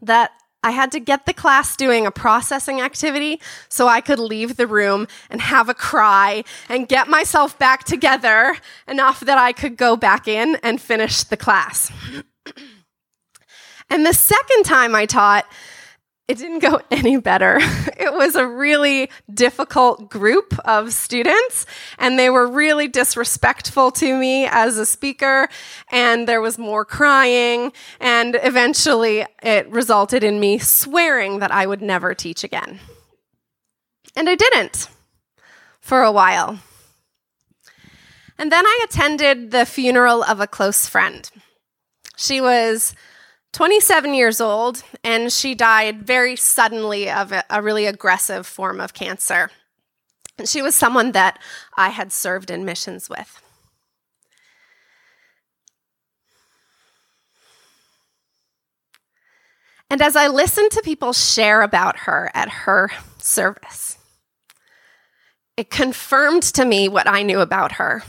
that 0.00 0.30
I 0.64 0.70
had 0.70 0.90
to 0.92 0.98
get 0.98 1.26
the 1.26 1.34
class 1.34 1.76
doing 1.76 2.06
a 2.06 2.10
processing 2.10 2.80
activity 2.80 3.38
so 3.68 3.86
I 3.86 4.00
could 4.00 4.18
leave 4.18 4.56
the 4.56 4.66
room 4.66 5.06
and 5.28 5.42
have 5.42 5.68
a 5.68 5.74
cry 5.74 6.42
and 6.70 6.88
get 6.88 7.06
myself 7.06 7.58
back 7.58 7.84
together 7.84 8.56
enough 8.88 9.20
that 9.20 9.36
I 9.36 9.52
could 9.52 9.76
go 9.76 9.94
back 9.94 10.26
in 10.26 10.56
and 10.62 10.80
finish 10.80 11.22
the 11.22 11.36
class. 11.36 11.92
and 13.90 14.06
the 14.06 14.14
second 14.14 14.64
time 14.64 14.94
I 14.94 15.04
taught, 15.04 15.46
it 16.26 16.38
didn't 16.38 16.60
go 16.60 16.80
any 16.90 17.18
better. 17.18 17.58
It 17.96 18.12
was 18.12 18.34
a 18.34 18.46
really 18.46 19.10
difficult 19.32 20.10
group 20.10 20.58
of 20.64 20.92
students, 20.92 21.66
and 21.98 22.18
they 22.18 22.30
were 22.30 22.46
really 22.46 22.88
disrespectful 22.88 23.90
to 23.92 24.18
me 24.18 24.46
as 24.46 24.78
a 24.78 24.86
speaker, 24.86 25.48
and 25.90 26.28
there 26.28 26.40
was 26.40 26.58
more 26.58 26.84
crying, 26.84 27.72
and 28.00 28.38
eventually 28.42 29.26
it 29.42 29.68
resulted 29.70 30.24
in 30.24 30.40
me 30.40 30.58
swearing 30.58 31.38
that 31.38 31.50
I 31.50 31.66
would 31.66 31.82
never 31.82 32.14
teach 32.14 32.44
again. 32.44 32.80
And 34.16 34.28
I 34.28 34.34
didn't 34.34 34.88
for 35.80 36.02
a 36.02 36.12
while. 36.12 36.60
And 38.38 38.50
then 38.50 38.66
I 38.66 38.80
attended 38.84 39.50
the 39.50 39.66
funeral 39.66 40.22
of 40.24 40.40
a 40.40 40.46
close 40.46 40.88
friend. 40.88 41.30
She 42.16 42.40
was 42.40 42.94
27 43.54 44.14
years 44.14 44.40
old, 44.40 44.82
and 45.04 45.32
she 45.32 45.54
died 45.54 46.02
very 46.02 46.34
suddenly 46.34 47.08
of 47.08 47.30
a, 47.30 47.44
a, 47.48 47.62
really 47.62 47.86
aggressive 47.86 48.48
form 48.48 48.80
of 48.80 48.92
cancer. 48.92 49.48
And 50.36 50.48
she 50.48 50.60
was 50.60 50.74
someone 50.74 51.12
that 51.12 51.38
I 51.76 51.90
had 51.90 52.12
served 52.12 52.50
in 52.50 52.64
missions 52.64 53.08
with. 53.08 53.40
And 59.88 60.02
as 60.02 60.16
I 60.16 60.26
listened 60.26 60.72
to 60.72 60.82
people 60.82 61.12
share 61.12 61.62
about 61.62 61.98
her 61.98 62.32
at 62.34 62.48
her 62.48 62.90
service, 63.18 63.98
it 65.56 65.70
confirmed 65.70 66.42
to 66.42 66.64
me 66.64 66.88
what 66.88 67.08
I 67.08 67.22
knew 67.22 67.38
about 67.38 67.72
her 67.72 68.02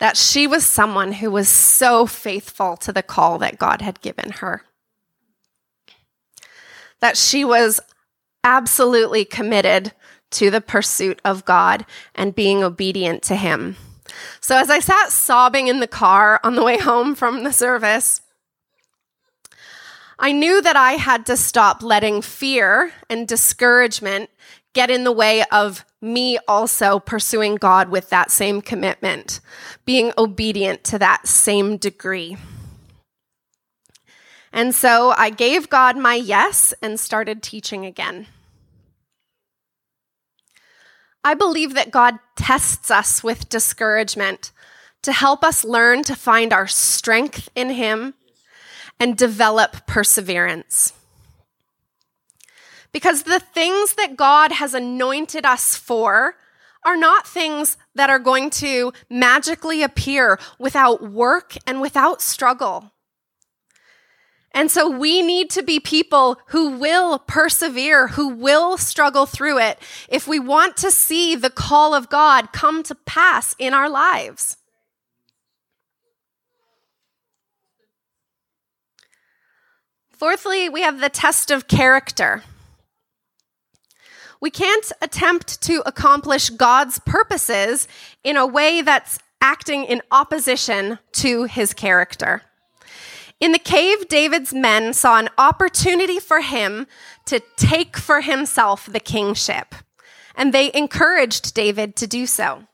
that 0.00 0.16
she 0.16 0.46
was 0.46 0.66
someone 0.66 1.12
who 1.12 1.30
was 1.30 1.48
so 1.48 2.06
faithful 2.06 2.76
to 2.78 2.92
the 2.92 3.02
call 3.02 3.38
that 3.38 3.58
God 3.58 3.82
had 3.82 4.00
given 4.00 4.32
her. 4.32 4.64
That 7.00 7.16
she 7.16 7.44
was 7.44 7.80
absolutely 8.42 9.24
committed 9.24 9.92
to 10.32 10.50
the 10.50 10.60
pursuit 10.60 11.20
of 11.24 11.44
God 11.44 11.84
and 12.14 12.34
being 12.34 12.64
obedient 12.64 13.22
to 13.24 13.36
Him. 13.36 13.76
So, 14.40 14.56
as 14.56 14.70
I 14.70 14.80
sat 14.80 15.10
sobbing 15.10 15.68
in 15.68 15.80
the 15.80 15.86
car 15.86 16.40
on 16.42 16.56
the 16.56 16.64
way 16.64 16.78
home 16.78 17.14
from 17.14 17.44
the 17.44 17.52
service, 17.52 18.22
I 20.18 20.32
knew 20.32 20.60
that 20.62 20.76
I 20.76 20.92
had 20.92 21.26
to 21.26 21.36
stop 21.36 21.82
letting 21.82 22.22
fear 22.22 22.92
and 23.08 23.28
discouragement 23.28 24.30
get 24.72 24.90
in 24.90 25.04
the 25.04 25.12
way 25.12 25.44
of 25.50 25.84
me 26.00 26.38
also 26.48 26.98
pursuing 26.98 27.56
God 27.56 27.90
with 27.90 28.10
that 28.10 28.30
same 28.30 28.62
commitment, 28.62 29.40
being 29.84 30.12
obedient 30.16 30.84
to 30.84 30.98
that 30.98 31.26
same 31.26 31.76
degree. 31.76 32.36
And 34.52 34.74
so 34.74 35.14
I 35.16 35.30
gave 35.30 35.68
God 35.70 35.96
my 35.96 36.14
yes 36.14 36.74
and 36.82 36.98
started 36.98 37.42
teaching 37.42 37.84
again. 37.84 38.26
I 41.22 41.34
believe 41.34 41.74
that 41.74 41.90
God 41.90 42.18
tests 42.34 42.90
us 42.90 43.22
with 43.22 43.48
discouragement 43.48 44.52
to 45.02 45.12
help 45.12 45.44
us 45.44 45.64
learn 45.64 46.02
to 46.04 46.16
find 46.16 46.52
our 46.52 46.66
strength 46.66 47.50
in 47.54 47.70
Him 47.70 48.14
and 48.98 49.16
develop 49.16 49.86
perseverance. 49.86 50.94
Because 52.92 53.22
the 53.22 53.40
things 53.40 53.94
that 53.94 54.16
God 54.16 54.52
has 54.52 54.74
anointed 54.74 55.46
us 55.46 55.76
for 55.76 56.36
are 56.84 56.96
not 56.96 57.26
things 57.26 57.76
that 57.94 58.10
are 58.10 58.18
going 58.18 58.50
to 58.50 58.92
magically 59.08 59.82
appear 59.82 60.38
without 60.58 61.02
work 61.02 61.56
and 61.66 61.80
without 61.80 62.22
struggle. 62.22 62.92
And 64.52 64.70
so 64.70 64.90
we 64.90 65.22
need 65.22 65.48
to 65.50 65.62
be 65.62 65.78
people 65.78 66.40
who 66.48 66.70
will 66.78 67.20
persevere, 67.20 68.08
who 68.08 68.28
will 68.28 68.76
struggle 68.76 69.26
through 69.26 69.58
it 69.58 69.78
if 70.08 70.26
we 70.26 70.40
want 70.40 70.76
to 70.78 70.90
see 70.90 71.36
the 71.36 71.50
call 71.50 71.94
of 71.94 72.08
God 72.08 72.52
come 72.52 72.82
to 72.84 72.94
pass 72.94 73.54
in 73.58 73.74
our 73.74 73.88
lives. 73.88 74.56
Fourthly, 80.10 80.68
we 80.68 80.82
have 80.82 81.00
the 81.00 81.08
test 81.08 81.50
of 81.50 81.68
character. 81.68 82.42
We 84.40 84.50
can't 84.50 84.90
attempt 85.02 85.60
to 85.62 85.82
accomplish 85.84 86.50
God's 86.50 86.98
purposes 86.98 87.86
in 88.24 88.36
a 88.36 88.46
way 88.46 88.80
that's 88.80 89.18
acting 89.42 89.84
in 89.84 90.02
opposition 90.10 90.98
to 91.12 91.44
his 91.44 91.74
character. 91.74 92.42
In 93.38 93.52
the 93.52 93.58
cave, 93.58 94.08
David's 94.08 94.52
men 94.52 94.92
saw 94.92 95.18
an 95.18 95.28
opportunity 95.38 96.18
for 96.18 96.40
him 96.40 96.86
to 97.26 97.40
take 97.56 97.96
for 97.96 98.20
himself 98.20 98.86
the 98.86 99.00
kingship, 99.00 99.74
and 100.34 100.52
they 100.52 100.70
encouraged 100.74 101.54
David 101.54 101.96
to 101.96 102.06
do 102.06 102.26
so. 102.26 102.64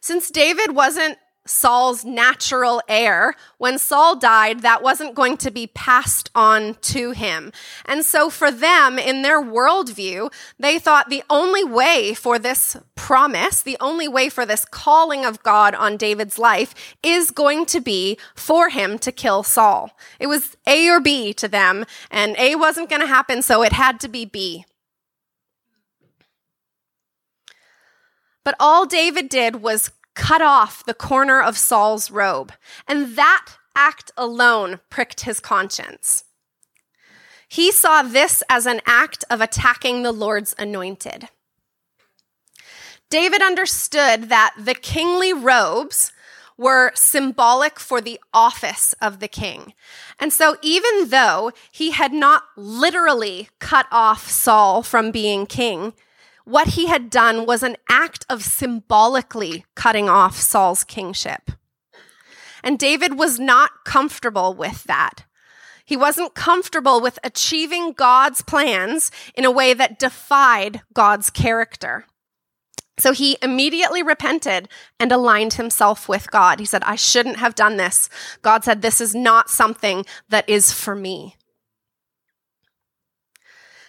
Since 0.00 0.30
David 0.30 0.74
wasn't 0.74 1.18
Saul's 1.48 2.04
natural 2.04 2.82
heir. 2.88 3.34
When 3.56 3.78
Saul 3.78 4.16
died, 4.16 4.60
that 4.60 4.82
wasn't 4.82 5.14
going 5.14 5.36
to 5.38 5.50
be 5.50 5.66
passed 5.66 6.30
on 6.34 6.74
to 6.82 7.12
him. 7.12 7.52
And 7.86 8.04
so 8.04 8.28
for 8.28 8.50
them, 8.50 8.98
in 8.98 9.22
their 9.22 9.42
worldview, 9.42 10.32
they 10.58 10.78
thought 10.78 11.08
the 11.08 11.24
only 11.30 11.64
way 11.64 12.12
for 12.14 12.38
this 12.38 12.76
promise, 12.94 13.62
the 13.62 13.78
only 13.80 14.08
way 14.08 14.28
for 14.28 14.44
this 14.44 14.64
calling 14.64 15.24
of 15.24 15.42
God 15.42 15.74
on 15.74 15.96
David's 15.96 16.38
life 16.38 16.74
is 17.02 17.30
going 17.30 17.64
to 17.66 17.80
be 17.80 18.18
for 18.34 18.68
him 18.68 18.98
to 18.98 19.10
kill 19.10 19.42
Saul. 19.42 19.96
It 20.20 20.26
was 20.26 20.56
A 20.66 20.88
or 20.88 21.00
B 21.00 21.32
to 21.34 21.48
them, 21.48 21.86
and 22.10 22.36
A 22.36 22.56
wasn't 22.56 22.90
going 22.90 23.00
to 23.00 23.06
happen, 23.06 23.40
so 23.42 23.62
it 23.62 23.72
had 23.72 24.00
to 24.00 24.08
be 24.08 24.24
B. 24.24 24.66
But 28.44 28.56
all 28.58 28.86
David 28.86 29.28
did 29.28 29.56
was 29.56 29.90
cut 30.18 30.42
off 30.42 30.84
the 30.84 30.92
corner 30.92 31.40
of 31.40 31.56
Saul's 31.56 32.10
robe, 32.10 32.52
and 32.86 33.16
that 33.16 33.46
act 33.76 34.10
alone 34.16 34.80
pricked 34.90 35.20
his 35.22 35.38
conscience. 35.38 36.24
He 37.48 37.70
saw 37.70 38.02
this 38.02 38.42
as 38.50 38.66
an 38.66 38.82
act 38.84 39.24
of 39.30 39.40
attacking 39.40 40.02
the 40.02 40.12
Lord's 40.12 40.54
anointed. 40.58 41.28
David 43.08 43.40
understood 43.40 44.28
that 44.28 44.54
the 44.58 44.74
kingly 44.74 45.32
robes 45.32 46.12
were 46.58 46.90
symbolic 46.94 47.78
for 47.78 48.00
the 48.00 48.20
office 48.34 48.94
of 49.00 49.20
the 49.20 49.28
king. 49.28 49.72
And 50.18 50.32
so, 50.32 50.56
even 50.60 51.08
though 51.10 51.52
he 51.70 51.92
had 51.92 52.12
not 52.12 52.42
literally 52.56 53.48
cut 53.60 53.86
off 53.92 54.28
Saul 54.28 54.82
from 54.82 55.12
being 55.12 55.46
king, 55.46 55.94
what 56.48 56.68
he 56.68 56.86
had 56.86 57.10
done 57.10 57.44
was 57.44 57.62
an 57.62 57.76
act 57.90 58.24
of 58.30 58.42
symbolically 58.42 59.66
cutting 59.74 60.08
off 60.08 60.36
Saul's 60.36 60.82
kingship. 60.82 61.50
And 62.64 62.78
David 62.78 63.18
was 63.18 63.38
not 63.38 63.84
comfortable 63.84 64.54
with 64.54 64.84
that. 64.84 65.26
He 65.84 65.96
wasn't 65.96 66.34
comfortable 66.34 67.02
with 67.02 67.18
achieving 67.22 67.92
God's 67.92 68.40
plans 68.40 69.10
in 69.34 69.44
a 69.44 69.50
way 69.50 69.74
that 69.74 69.98
defied 69.98 70.80
God's 70.94 71.28
character. 71.28 72.06
So 72.98 73.12
he 73.12 73.36
immediately 73.42 74.02
repented 74.02 74.68
and 74.98 75.12
aligned 75.12 75.54
himself 75.54 76.08
with 76.08 76.30
God. 76.30 76.60
He 76.60 76.66
said, 76.66 76.82
I 76.84 76.96
shouldn't 76.96 77.36
have 77.36 77.54
done 77.54 77.76
this. 77.76 78.08
God 78.40 78.64
said, 78.64 78.80
This 78.80 79.02
is 79.02 79.14
not 79.14 79.50
something 79.50 80.06
that 80.30 80.48
is 80.48 80.72
for 80.72 80.94
me. 80.94 81.36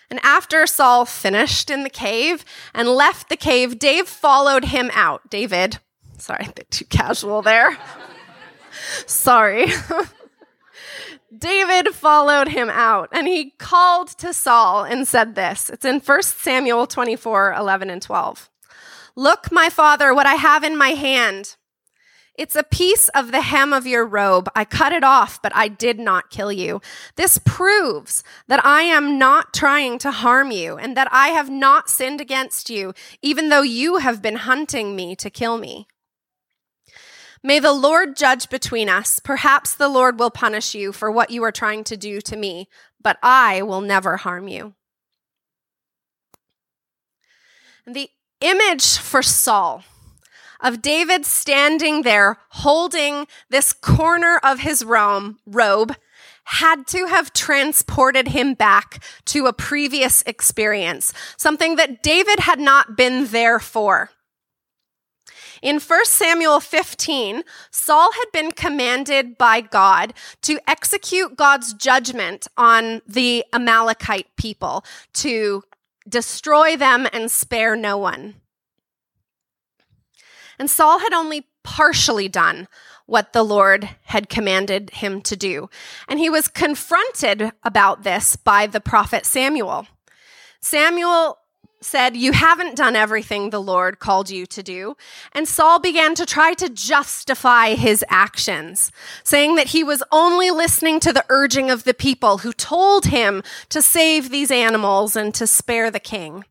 And 0.10 0.20
after 0.24 0.66
Saul 0.66 1.06
finished 1.06 1.70
in 1.70 1.84
the 1.84 1.90
cave 1.90 2.44
and 2.74 2.90
left 2.90 3.30
the 3.30 3.38
cave, 3.38 3.78
Dave 3.78 4.08
followed 4.08 4.66
him 4.66 4.90
out. 4.94 5.30
David, 5.30 5.80
sorry, 6.18 6.46
a 6.50 6.52
bit 6.52 6.72
too 6.72 6.86
casual 6.86 7.42
there. 7.42 7.78
sorry. 9.06 9.68
David 11.38 11.90
followed 11.90 12.48
him 12.48 12.70
out 12.72 13.10
and 13.12 13.28
he 13.28 13.52
called 13.60 14.08
to 14.18 14.34
Saul 14.34 14.84
and 14.84 15.08
said 15.08 15.36
this. 15.36 15.70
It's 15.70 15.86
in 15.86 16.00
1 16.00 16.24
Samuel 16.24 16.88
24 16.88 17.54
11 17.54 17.90
and 17.90 18.02
12. 18.02 18.50
Look, 19.16 19.52
my 19.52 19.70
father, 19.70 20.14
what 20.14 20.26
I 20.26 20.36
have 20.36 20.64
in 20.64 20.78
my 20.78 20.90
hand. 20.90 21.56
It's 22.40 22.56
a 22.56 22.64
piece 22.64 23.10
of 23.10 23.34
the 23.34 23.42
hem 23.42 23.74
of 23.74 23.86
your 23.86 24.06
robe. 24.06 24.50
I 24.56 24.64
cut 24.64 24.94
it 24.94 25.04
off, 25.04 25.42
but 25.42 25.54
I 25.54 25.68
did 25.68 26.00
not 26.00 26.30
kill 26.30 26.54
you. 26.54 26.80
This 27.18 27.38
proves 27.44 28.24
that 28.48 28.64
I 28.66 28.84
am 28.84 29.20
not 29.20 29.54
trying 29.54 30.00
to 30.00 30.12
harm 30.12 30.50
you 30.50 30.78
and 30.78 30.96
that 30.96 31.10
I 31.12 31.28
have 31.30 31.50
not 31.50 31.90
sinned 31.90 32.22
against 32.22 32.70
you, 32.70 32.94
even 33.22 33.50
though 33.50 33.62
you 33.62 33.98
have 33.98 34.22
been 34.22 34.38
hunting 34.38 34.96
me 34.96 35.18
to 35.18 35.30
kill 35.30 35.58
me. 35.58 35.86
May 37.44 37.60
the 37.60 37.74
Lord 37.74 38.16
judge 38.16 38.50
between 38.50 38.88
us. 38.88 39.20
Perhaps 39.20 39.76
the 39.76 39.90
Lord 39.90 40.18
will 40.18 40.32
punish 40.32 40.74
you 40.74 40.94
for 40.94 41.12
what 41.12 41.32
you 41.32 41.44
are 41.44 41.52
trying 41.52 41.84
to 41.84 41.98
do 41.98 42.22
to 42.22 42.38
me, 42.38 42.70
but 43.02 43.18
I 43.22 43.64
will 43.64 43.82
never 43.82 44.16
harm 44.16 44.48
you. 44.48 44.76
The 47.86 48.10
image 48.40 48.98
for 48.98 49.22
Saul 49.22 49.84
of 50.62 50.82
David 50.82 51.26
standing 51.26 52.02
there 52.02 52.38
holding 52.50 53.28
this 53.50 53.74
corner 53.74 54.40
of 54.44 54.60
his 54.60 54.84
robe 54.84 55.96
had 56.44 56.88
to 56.88 57.06
have 57.06 57.32
transported 57.34 58.30
him 58.30 58.56
back 58.56 59.04
to 59.26 59.46
a 59.46 59.54
previous 59.54 60.24
experience, 60.24 61.14
something 61.38 61.76
that 61.76 62.02
David 62.02 62.40
had 62.40 62.60
not 62.60 62.98
been 62.98 63.28
there 63.28 63.60
for. 63.60 64.10
In 65.62 65.80
1 65.80 66.06
Samuel 66.06 66.60
15, 66.60 67.44
Saul 67.70 68.12
had 68.14 68.32
been 68.32 68.52
commanded 68.52 69.38
by 69.38 69.62
God 69.62 70.14
to 70.42 70.60
execute 70.68 71.36
God's 71.36 71.74
judgment 71.74 72.48
on 72.58 73.02
the 73.06 73.46
Amalekite 73.54 74.36
people, 74.38 74.86
to 75.14 75.64
destroy 76.08 76.76
them 76.76 77.08
and 77.12 77.30
spare 77.30 77.76
no 77.76 77.98
one. 77.98 78.36
And 80.60 80.70
Saul 80.70 81.00
had 81.00 81.14
only 81.14 81.48
partially 81.64 82.28
done 82.28 82.68
what 83.06 83.34
the 83.34 83.44
Lord 83.44 83.90
had 84.04 84.30
commanded 84.30 84.92
him 84.92 85.22
to 85.22 85.36
do. 85.36 85.70
And 86.08 86.20
he 86.20 86.30
was 86.30 86.48
confronted 86.48 87.52
about 87.64 88.04
this 88.04 88.36
by 88.36 88.68
the 88.68 88.80
prophet 88.80 89.26
Samuel. 89.26 89.88
Samuel 90.62 91.40
said, 91.82 92.16
You 92.16 92.34
haven't 92.34 92.76
done 92.76 92.96
everything 92.96 93.50
the 93.50 93.62
Lord 93.62 94.00
called 94.00 94.30
you 94.30 94.46
to 94.48 94.62
do. 94.62 94.96
And 95.32 95.48
Saul 95.48 95.80
began 95.80 96.16
to 96.16 96.26
try 96.26 96.54
to 96.56 96.70
justify 96.70 97.76
his 97.76 98.04
actions, 98.10 98.92
saying 99.24 99.56
that 99.56 99.70
he 99.70 99.84
was 99.84 100.04
only 100.12 100.52
listening 100.52 101.00
to 101.02 101.14
the 101.14 101.26
urging 101.30 101.72
of 101.72 101.84
the 101.84 101.94
people 101.94 102.40
who 102.40 102.54
told 102.54 103.06
him 103.06 103.44
to 103.70 103.82
save 103.82 104.30
these 104.30 104.52
animals 104.52 105.16
and 105.16 105.34
to 105.36 105.48
spare 105.48 105.90
the 105.90 106.00
king. 106.00 106.44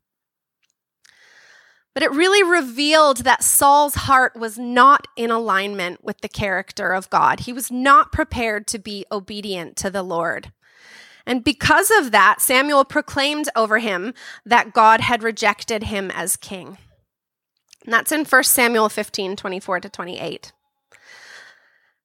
But 1.98 2.04
it 2.04 2.12
really 2.12 2.44
revealed 2.44 3.24
that 3.24 3.42
Saul's 3.42 3.96
heart 3.96 4.36
was 4.36 4.56
not 4.56 5.08
in 5.16 5.32
alignment 5.32 6.04
with 6.04 6.20
the 6.20 6.28
character 6.28 6.92
of 6.92 7.10
God. 7.10 7.40
He 7.40 7.52
was 7.52 7.72
not 7.72 8.12
prepared 8.12 8.68
to 8.68 8.78
be 8.78 9.04
obedient 9.10 9.74
to 9.78 9.90
the 9.90 10.04
Lord. 10.04 10.52
And 11.26 11.42
because 11.42 11.90
of 11.90 12.12
that, 12.12 12.40
Samuel 12.40 12.84
proclaimed 12.84 13.48
over 13.56 13.80
him 13.80 14.14
that 14.46 14.72
God 14.72 15.00
had 15.00 15.24
rejected 15.24 15.82
him 15.82 16.12
as 16.12 16.36
king. 16.36 16.78
And 17.84 17.92
that's 17.92 18.12
in 18.12 18.24
1 18.24 18.44
Samuel 18.44 18.88
15 18.88 19.34
24 19.34 19.80
to 19.80 19.88
28. 19.88 20.52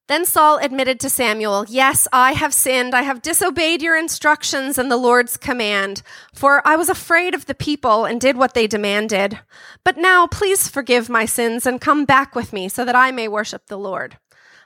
Then 0.07 0.25
Saul 0.25 0.57
admitted 0.57 0.99
to 0.99 1.09
Samuel, 1.09 1.65
Yes, 1.69 2.09
I 2.11 2.33
have 2.33 2.53
sinned. 2.53 2.93
I 2.93 3.03
have 3.03 3.21
disobeyed 3.21 3.81
your 3.81 3.97
instructions 3.97 4.77
and 4.77 4.91
the 4.91 4.97
Lord's 4.97 5.37
command, 5.37 6.01
for 6.33 6.61
I 6.67 6.75
was 6.75 6.89
afraid 6.89 7.33
of 7.33 7.45
the 7.45 7.55
people 7.55 8.03
and 8.03 8.19
did 8.19 8.35
what 8.35 8.53
they 8.53 8.67
demanded. 8.67 9.39
But 9.85 9.97
now 9.97 10.27
please 10.27 10.67
forgive 10.67 11.07
my 11.07 11.25
sins 11.25 11.65
and 11.65 11.79
come 11.79 12.03
back 12.03 12.35
with 12.35 12.51
me 12.51 12.67
so 12.67 12.83
that 12.83 12.97
I 12.97 13.11
may 13.11 13.29
worship 13.29 13.67
the 13.67 13.77
Lord. 13.77 14.17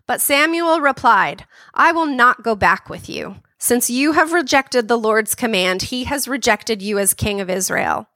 But 0.07 0.21
Samuel 0.21 0.81
replied, 0.81 1.45
I 1.73 1.91
will 1.91 2.07
not 2.07 2.41
go 2.41 2.55
back 2.55 2.89
with 2.89 3.07
you. 3.07 3.35
Since 3.59 3.89
you 3.89 4.13
have 4.13 4.33
rejected 4.33 4.87
the 4.87 4.97
Lord's 4.97 5.35
command, 5.35 5.83
he 5.83 6.05
has 6.05 6.27
rejected 6.27 6.81
you 6.81 6.97
as 6.97 7.13
king 7.13 7.41
of 7.41 7.49
Israel. 7.49 8.07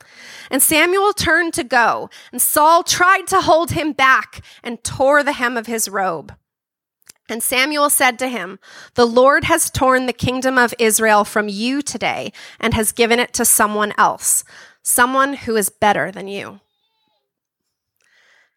And 0.50 0.62
Samuel 0.62 1.14
turned 1.14 1.54
to 1.56 1.64
go, 1.64 2.10
and 2.32 2.42
Saul 2.42 2.84
tried 2.84 3.28
to 3.28 3.42
hold 3.42 3.72
him 3.72 3.92
back 3.92 4.44
and 4.64 4.84
tore 4.84 5.24
the 5.24 5.34
hem 5.34 5.58
of 5.58 5.68
his 5.68 5.90
robe. 5.90 6.36
And 7.30 7.42
Samuel 7.42 7.90
said 7.90 8.20
to 8.20 8.28
him, 8.28 8.60
The 8.96 9.08
Lord 9.08 9.46
has 9.46 9.70
torn 9.70 10.06
the 10.06 10.14
kingdom 10.14 10.58
of 10.58 10.74
Israel 10.80 11.24
from 11.24 11.48
you 11.48 11.82
today 11.82 12.34
and 12.60 12.74
has 12.74 12.92
given 12.92 13.20
it 13.20 13.34
to 13.36 13.46
someone 13.46 13.94
else, 13.98 14.44
someone 14.82 15.34
who 15.34 15.56
is 15.56 15.70
better 15.70 16.12
than 16.12 16.28
you. 16.28 16.60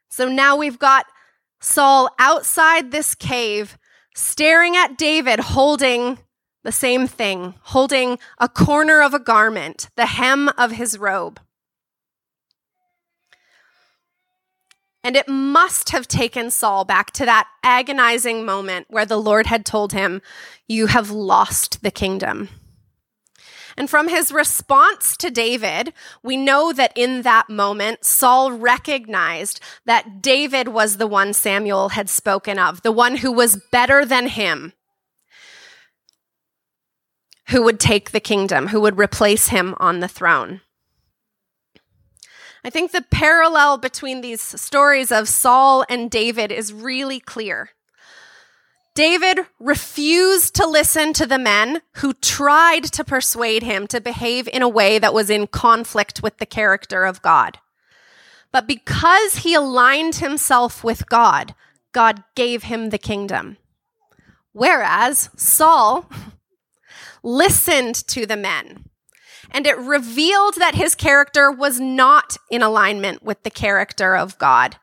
So 0.08 0.28
now 0.28 0.56
we've 0.56 0.78
got 0.78 1.06
Saul 1.60 2.10
outside 2.18 2.90
this 2.90 3.14
cave, 3.14 3.78
staring 4.14 4.76
at 4.76 4.98
David, 4.98 5.40
holding 5.40 6.18
the 6.62 6.72
same 6.72 7.06
thing, 7.06 7.54
holding 7.62 8.18
a 8.38 8.48
corner 8.48 9.02
of 9.02 9.14
a 9.14 9.18
garment, 9.18 9.88
the 9.96 10.06
hem 10.06 10.48
of 10.58 10.72
his 10.72 10.98
robe. 10.98 11.40
And 15.04 15.16
it 15.16 15.28
must 15.28 15.90
have 15.90 16.08
taken 16.08 16.50
Saul 16.50 16.86
back 16.86 17.10
to 17.12 17.26
that 17.26 17.46
agonizing 17.62 18.46
moment 18.46 18.86
where 18.88 19.04
the 19.04 19.18
Lord 19.20 19.46
had 19.46 19.66
told 19.66 19.92
him, 19.92 20.22
You 20.66 20.86
have 20.86 21.10
lost 21.10 21.82
the 21.82 21.90
kingdom. 21.90 22.48
And 23.76 23.90
from 23.90 24.08
his 24.08 24.32
response 24.32 25.16
to 25.18 25.30
David, 25.30 25.92
we 26.22 26.38
know 26.38 26.72
that 26.72 26.92
in 26.96 27.22
that 27.22 27.50
moment, 27.50 28.04
Saul 28.04 28.52
recognized 28.52 29.60
that 29.84 30.22
David 30.22 30.68
was 30.68 30.96
the 30.96 31.08
one 31.08 31.34
Samuel 31.34 31.90
had 31.90 32.08
spoken 32.08 32.58
of, 32.58 32.82
the 32.82 32.92
one 32.92 33.16
who 33.16 33.32
was 33.32 33.60
better 33.72 34.06
than 34.06 34.28
him, 34.28 34.72
who 37.48 37.62
would 37.62 37.80
take 37.80 38.12
the 38.12 38.20
kingdom, 38.20 38.68
who 38.68 38.80
would 38.80 38.96
replace 38.96 39.48
him 39.48 39.74
on 39.78 40.00
the 40.00 40.08
throne. 40.08 40.62
I 42.64 42.70
think 42.70 42.92
the 42.92 43.04
parallel 43.10 43.76
between 43.76 44.22
these 44.22 44.40
stories 44.40 45.12
of 45.12 45.28
Saul 45.28 45.84
and 45.90 46.10
David 46.10 46.50
is 46.50 46.72
really 46.72 47.20
clear. 47.20 47.70
David 48.94 49.40
refused 49.60 50.54
to 50.54 50.66
listen 50.66 51.12
to 51.14 51.26
the 51.26 51.38
men 51.38 51.82
who 51.96 52.14
tried 52.14 52.84
to 52.84 53.04
persuade 53.04 53.64
him 53.64 53.86
to 53.88 54.00
behave 54.00 54.48
in 54.48 54.62
a 54.62 54.68
way 54.68 54.98
that 54.98 55.12
was 55.12 55.28
in 55.28 55.46
conflict 55.46 56.22
with 56.22 56.38
the 56.38 56.46
character 56.46 57.04
of 57.04 57.20
God. 57.20 57.58
But 58.50 58.66
because 58.66 59.38
he 59.38 59.52
aligned 59.52 60.16
himself 60.16 60.82
with 60.82 61.08
God, 61.08 61.54
God 61.92 62.22
gave 62.34 62.62
him 62.62 62.90
the 62.90 62.98
kingdom. 62.98 63.58
Whereas 64.52 65.28
Saul 65.36 66.08
listened 67.22 67.96
to 68.06 68.24
the 68.24 68.36
men 68.36 68.84
and 69.50 69.66
it 69.66 69.78
revealed 69.78 70.54
that 70.56 70.74
his 70.74 70.94
character 70.94 71.50
was 71.50 71.80
not 71.80 72.36
in 72.50 72.62
alignment 72.62 73.22
with 73.22 73.42
the 73.42 73.50
character 73.50 74.16
of 74.16 74.38
God. 74.38 74.76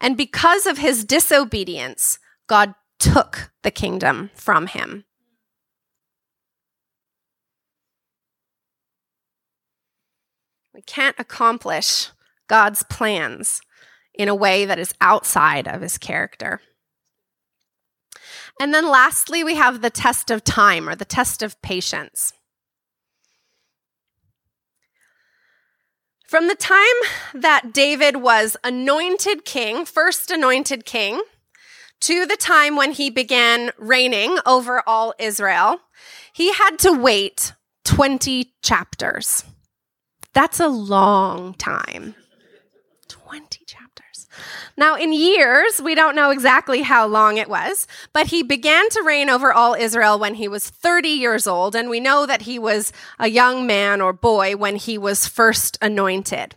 And 0.00 0.16
because 0.16 0.66
of 0.66 0.78
his 0.78 1.04
disobedience, 1.04 2.18
God 2.46 2.74
took 2.98 3.50
the 3.62 3.70
kingdom 3.70 4.30
from 4.34 4.66
him. 4.66 5.04
We 10.74 10.82
can't 10.82 11.16
accomplish 11.18 12.10
God's 12.46 12.82
plans 12.84 13.60
in 14.14 14.28
a 14.28 14.34
way 14.34 14.64
that 14.64 14.78
is 14.78 14.94
outside 15.00 15.66
of 15.68 15.80
his 15.80 15.98
character. 15.98 16.60
And 18.60 18.74
then 18.74 18.88
lastly, 18.88 19.44
we 19.44 19.54
have 19.54 19.80
the 19.80 19.90
test 19.90 20.30
of 20.30 20.42
time 20.42 20.88
or 20.88 20.94
the 20.94 21.04
test 21.04 21.42
of 21.42 21.60
patience. 21.62 22.32
From 26.28 26.46
the 26.46 26.54
time 26.54 26.84
that 27.32 27.72
David 27.72 28.16
was 28.16 28.54
anointed 28.62 29.46
king, 29.46 29.86
first 29.86 30.30
anointed 30.30 30.84
king, 30.84 31.22
to 32.00 32.26
the 32.26 32.36
time 32.36 32.76
when 32.76 32.92
he 32.92 33.08
began 33.08 33.70
reigning 33.78 34.36
over 34.44 34.82
all 34.86 35.14
Israel, 35.18 35.80
he 36.34 36.52
had 36.52 36.78
to 36.80 36.92
wait 36.92 37.54
20 37.84 38.52
chapters. 38.62 39.42
That's 40.34 40.60
a 40.60 40.68
long 40.68 41.54
time. 41.54 42.14
20 44.38 44.48
chapters. 44.48 44.74
Now, 44.76 44.96
in 44.96 45.12
years, 45.12 45.80
we 45.82 45.94
don't 45.94 46.14
know 46.14 46.30
exactly 46.30 46.82
how 46.82 47.06
long 47.06 47.36
it 47.36 47.48
was, 47.48 47.86
but 48.12 48.28
he 48.28 48.42
began 48.42 48.88
to 48.90 49.02
reign 49.02 49.28
over 49.28 49.52
all 49.52 49.74
Israel 49.74 50.18
when 50.18 50.34
he 50.34 50.48
was 50.48 50.68
30 50.70 51.08
years 51.08 51.46
old, 51.46 51.74
and 51.74 51.90
we 51.90 52.00
know 52.00 52.26
that 52.26 52.42
he 52.42 52.58
was 52.58 52.92
a 53.18 53.28
young 53.28 53.66
man 53.66 54.00
or 54.00 54.12
boy 54.12 54.56
when 54.56 54.76
he 54.76 54.98
was 54.98 55.26
first 55.26 55.78
anointed. 55.82 56.54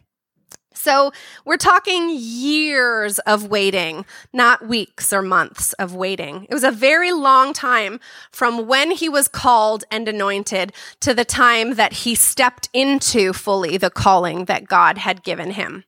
So 0.73 1.11
we're 1.45 1.57
talking 1.57 2.09
years 2.11 3.19
of 3.19 3.47
waiting, 3.47 4.03
not 4.33 4.67
weeks 4.67 5.13
or 5.13 5.21
months 5.21 5.73
of 5.73 5.93
waiting. 5.93 6.47
It 6.49 6.55
was 6.55 6.63
a 6.63 6.71
very 6.71 7.11
long 7.11 7.53
time 7.53 7.99
from 8.31 8.65
when 8.65 8.89
he 8.89 9.07
was 9.07 9.27
called 9.27 9.83
and 9.91 10.07
anointed 10.07 10.73
to 11.01 11.13
the 11.13 11.25
time 11.25 11.75
that 11.75 11.93
he 11.93 12.15
stepped 12.15 12.67
into 12.73 13.31
fully 13.31 13.77
the 13.77 13.91
calling 13.91 14.45
that 14.45 14.67
God 14.67 14.97
had 14.97 15.21
given 15.21 15.51
him. 15.51 15.83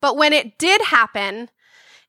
But 0.00 0.16
when 0.16 0.32
it 0.32 0.58
did 0.58 0.80
happen, 0.82 1.50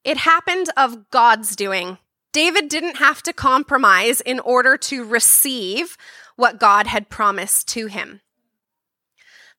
it 0.03 0.17
happened 0.17 0.69
of 0.77 1.09
God's 1.09 1.55
doing. 1.55 1.97
David 2.31 2.69
didn't 2.69 2.97
have 2.97 3.23
to 3.23 3.33
compromise 3.33 4.21
in 4.21 4.39
order 4.39 4.77
to 4.77 5.03
receive 5.03 5.97
what 6.35 6.59
God 6.59 6.87
had 6.87 7.09
promised 7.09 7.67
to 7.69 7.87
him. 7.87 8.21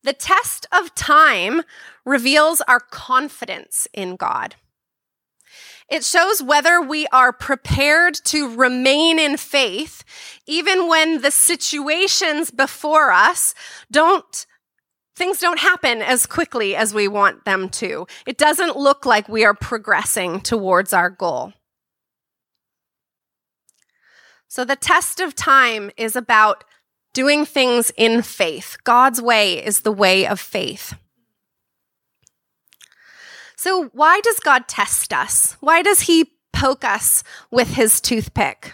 The 0.03 0.13
test 0.13 0.67
of 0.73 0.95
time 0.95 1.63
reveals 2.07 2.63
our 2.63 2.81
confidence 2.81 3.87
in 3.93 4.17
God. 4.17 4.55
It 5.91 6.05
shows 6.05 6.41
whether 6.41 6.81
we 6.81 7.07
are 7.09 7.33
prepared 7.33 8.15
to 8.27 8.55
remain 8.55 9.19
in 9.19 9.37
faith, 9.37 10.05
even 10.47 10.87
when 10.89 11.21
the 11.21 11.33
situations 11.33 12.51
before 12.51 13.11
us 13.11 13.55
don't, 13.91 14.47
things 15.21 15.39
don't 15.39 15.59
happen 15.59 16.01
as 16.01 16.25
quickly 16.25 16.75
as 16.75 16.95
we 16.95 17.07
want 17.07 17.45
them 17.45 17.69
to. 17.69 18.07
It 18.25 18.39
doesn't 18.39 18.75
look 18.75 19.05
like 19.05 19.29
we 19.29 19.45
are 19.45 19.53
progressing 19.53 20.41
towards 20.41 20.95
our 20.95 21.11
goal. 21.11 21.53
So 24.49 24.65
the 24.65 24.77
test 24.77 25.21
of 25.21 25.35
time 25.35 25.91
is 25.99 26.17
about 26.17 26.65
doing 27.13 27.45
things 27.45 27.93
in 27.99 28.23
faith. 28.23 28.79
God's 28.83 29.21
way 29.21 29.63
is 29.63 29.81
the 29.81 29.93
way 29.93 30.27
of 30.27 30.41
faith. 30.41 30.95
So, 33.57 33.91
why 33.93 34.23
does 34.23 34.41
God 34.41 34.69
test 34.69 35.13
us? 35.13 35.59
Why 35.61 35.83
does 35.83 36.01
He 36.01 36.33
poke 36.55 36.83
us 36.83 37.23
with 37.51 37.75
His 37.75 38.01
toothpick? 38.01 38.73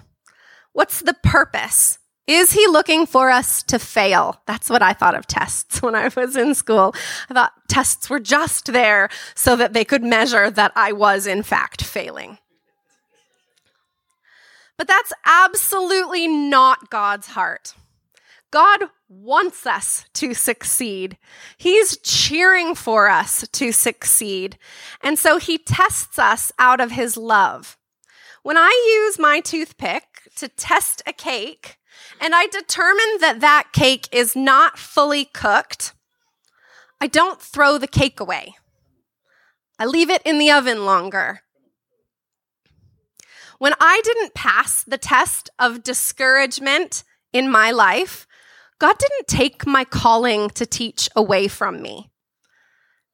What's 0.72 1.00
the 1.00 1.16
purpose? 1.24 1.98
Is 2.26 2.52
he 2.52 2.66
looking 2.66 3.06
for 3.06 3.30
us 3.30 3.62
to 3.64 3.78
fail? 3.78 4.40
That's 4.46 4.68
what 4.68 4.82
I 4.82 4.92
thought 4.92 5.14
of 5.14 5.26
tests 5.26 5.80
when 5.82 5.94
I 5.94 6.10
was 6.14 6.36
in 6.36 6.54
school. 6.54 6.94
I 7.30 7.34
thought 7.34 7.52
tests 7.68 8.10
were 8.10 8.20
just 8.20 8.72
there 8.72 9.08
so 9.34 9.56
that 9.56 9.72
they 9.72 9.84
could 9.84 10.02
measure 10.02 10.50
that 10.50 10.72
I 10.74 10.92
was, 10.92 11.26
in 11.26 11.42
fact, 11.42 11.84
failing. 11.84 12.38
But 14.76 14.88
that's 14.88 15.12
absolutely 15.24 16.26
not 16.26 16.90
God's 16.90 17.28
heart. 17.28 17.74
God 18.50 18.84
wants 19.08 19.66
us 19.66 20.04
to 20.14 20.34
succeed. 20.34 21.16
He's 21.56 21.96
cheering 21.98 22.74
for 22.74 23.08
us 23.08 23.46
to 23.52 23.72
succeed. 23.72 24.58
And 25.02 25.18
so 25.18 25.38
he 25.38 25.58
tests 25.58 26.18
us 26.18 26.52
out 26.58 26.80
of 26.80 26.90
his 26.90 27.16
love. 27.16 27.78
When 28.42 28.56
I 28.56 29.04
use 29.06 29.18
my 29.18 29.40
toothpick 29.40 30.30
to 30.36 30.48
test 30.48 31.02
a 31.06 31.12
cake 31.12 31.78
and 32.20 32.35
I 32.35 32.46
determine 32.46 33.18
that 33.20 33.40
that 33.40 33.72
cake 33.72 34.09
is 34.12 34.35
not 34.35 34.78
fully 34.78 35.24
cooked, 35.24 35.92
I 37.00 37.06
don't 37.06 37.40
throw 37.40 37.78
the 37.78 37.87
cake 37.87 38.20
away. 38.20 38.54
I 39.78 39.85
leave 39.85 40.11
it 40.11 40.22
in 40.24 40.38
the 40.38 40.50
oven 40.50 40.87
longer. 40.87 41.42
When 43.59 43.74
I 43.80 44.00
didn't 44.04 44.35
pass 44.35 44.85
the 44.85 44.98
test 44.98 45.50
of 45.59 45.82
discouragement 45.82 47.04
in 47.32 47.50
my 47.50 47.70
life, 47.70 48.26
God 48.78 48.98
didn't 48.98 49.26
take 49.26 49.66
my 49.66 49.85
calling 49.85 50.50
to 50.50 50.66
teach 50.66 51.09
away 51.16 51.48
from 51.48 51.80
me. 51.80 52.11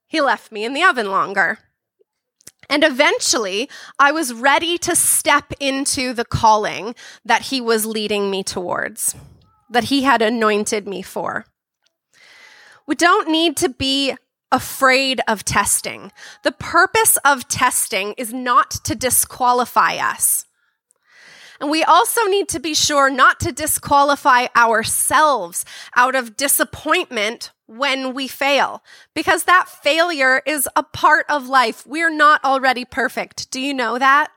He 0.07 0.21
left 0.21 0.51
me 0.53 0.65
in 0.65 0.75
the 0.75 0.83
oven 0.83 1.11
longer. 1.11 1.59
And 2.73 2.85
eventually, 2.85 3.69
I 3.99 4.13
was 4.13 4.33
ready 4.33 4.79
to 4.79 4.97
step 4.97 5.53
into 5.61 6.15
the 6.15 6.25
calling 6.25 6.95
that 7.23 7.43
He 7.43 7.61
was 7.61 7.85
leading 7.85 8.31
me 8.31 8.43
towards, 8.43 9.15
that 9.69 9.85
He 9.85 10.05
had 10.05 10.23
anointed 10.23 10.89
me 10.89 11.03
for. 11.03 11.45
We 12.87 12.95
don't 12.95 13.29
need 13.29 13.59
to 13.59 13.69
be 13.69 14.17
afraid 14.51 15.21
of 15.29 15.45
testing. 15.45 16.13
The 16.45 16.53
purpose 16.53 17.19
of 17.27 17.47
testing 17.47 18.15
is 18.17 18.33
not 18.33 18.71
to 18.85 18.95
disqualify 18.95 19.97
us. 19.97 20.47
And 21.63 21.71
we 21.71 21.85
also 21.85 22.25
need 22.25 22.49
to 22.49 22.59
be 22.59 22.75
sure 22.75 23.09
not 23.09 23.39
to 23.39 23.53
disqualify 23.53 24.49
ourselves 24.57 25.65
out 25.97 26.17
of 26.17 26.37
disappointment 26.37 27.53
when 27.67 28.15
we 28.15 28.27
fail, 28.27 28.83
because 29.15 29.45
that 29.45 29.69
failure 29.69 30.43
is 30.45 30.69
a 30.75 30.83
part 30.83 31.25
of 31.29 31.47
life. 31.47 31.87
We're 31.87 32.11
not 32.11 32.45
already 32.45 32.85
perfect. 32.85 33.49
Do 33.53 33.61
you 33.61 33.73
know 33.73 33.97
that? 33.97 34.33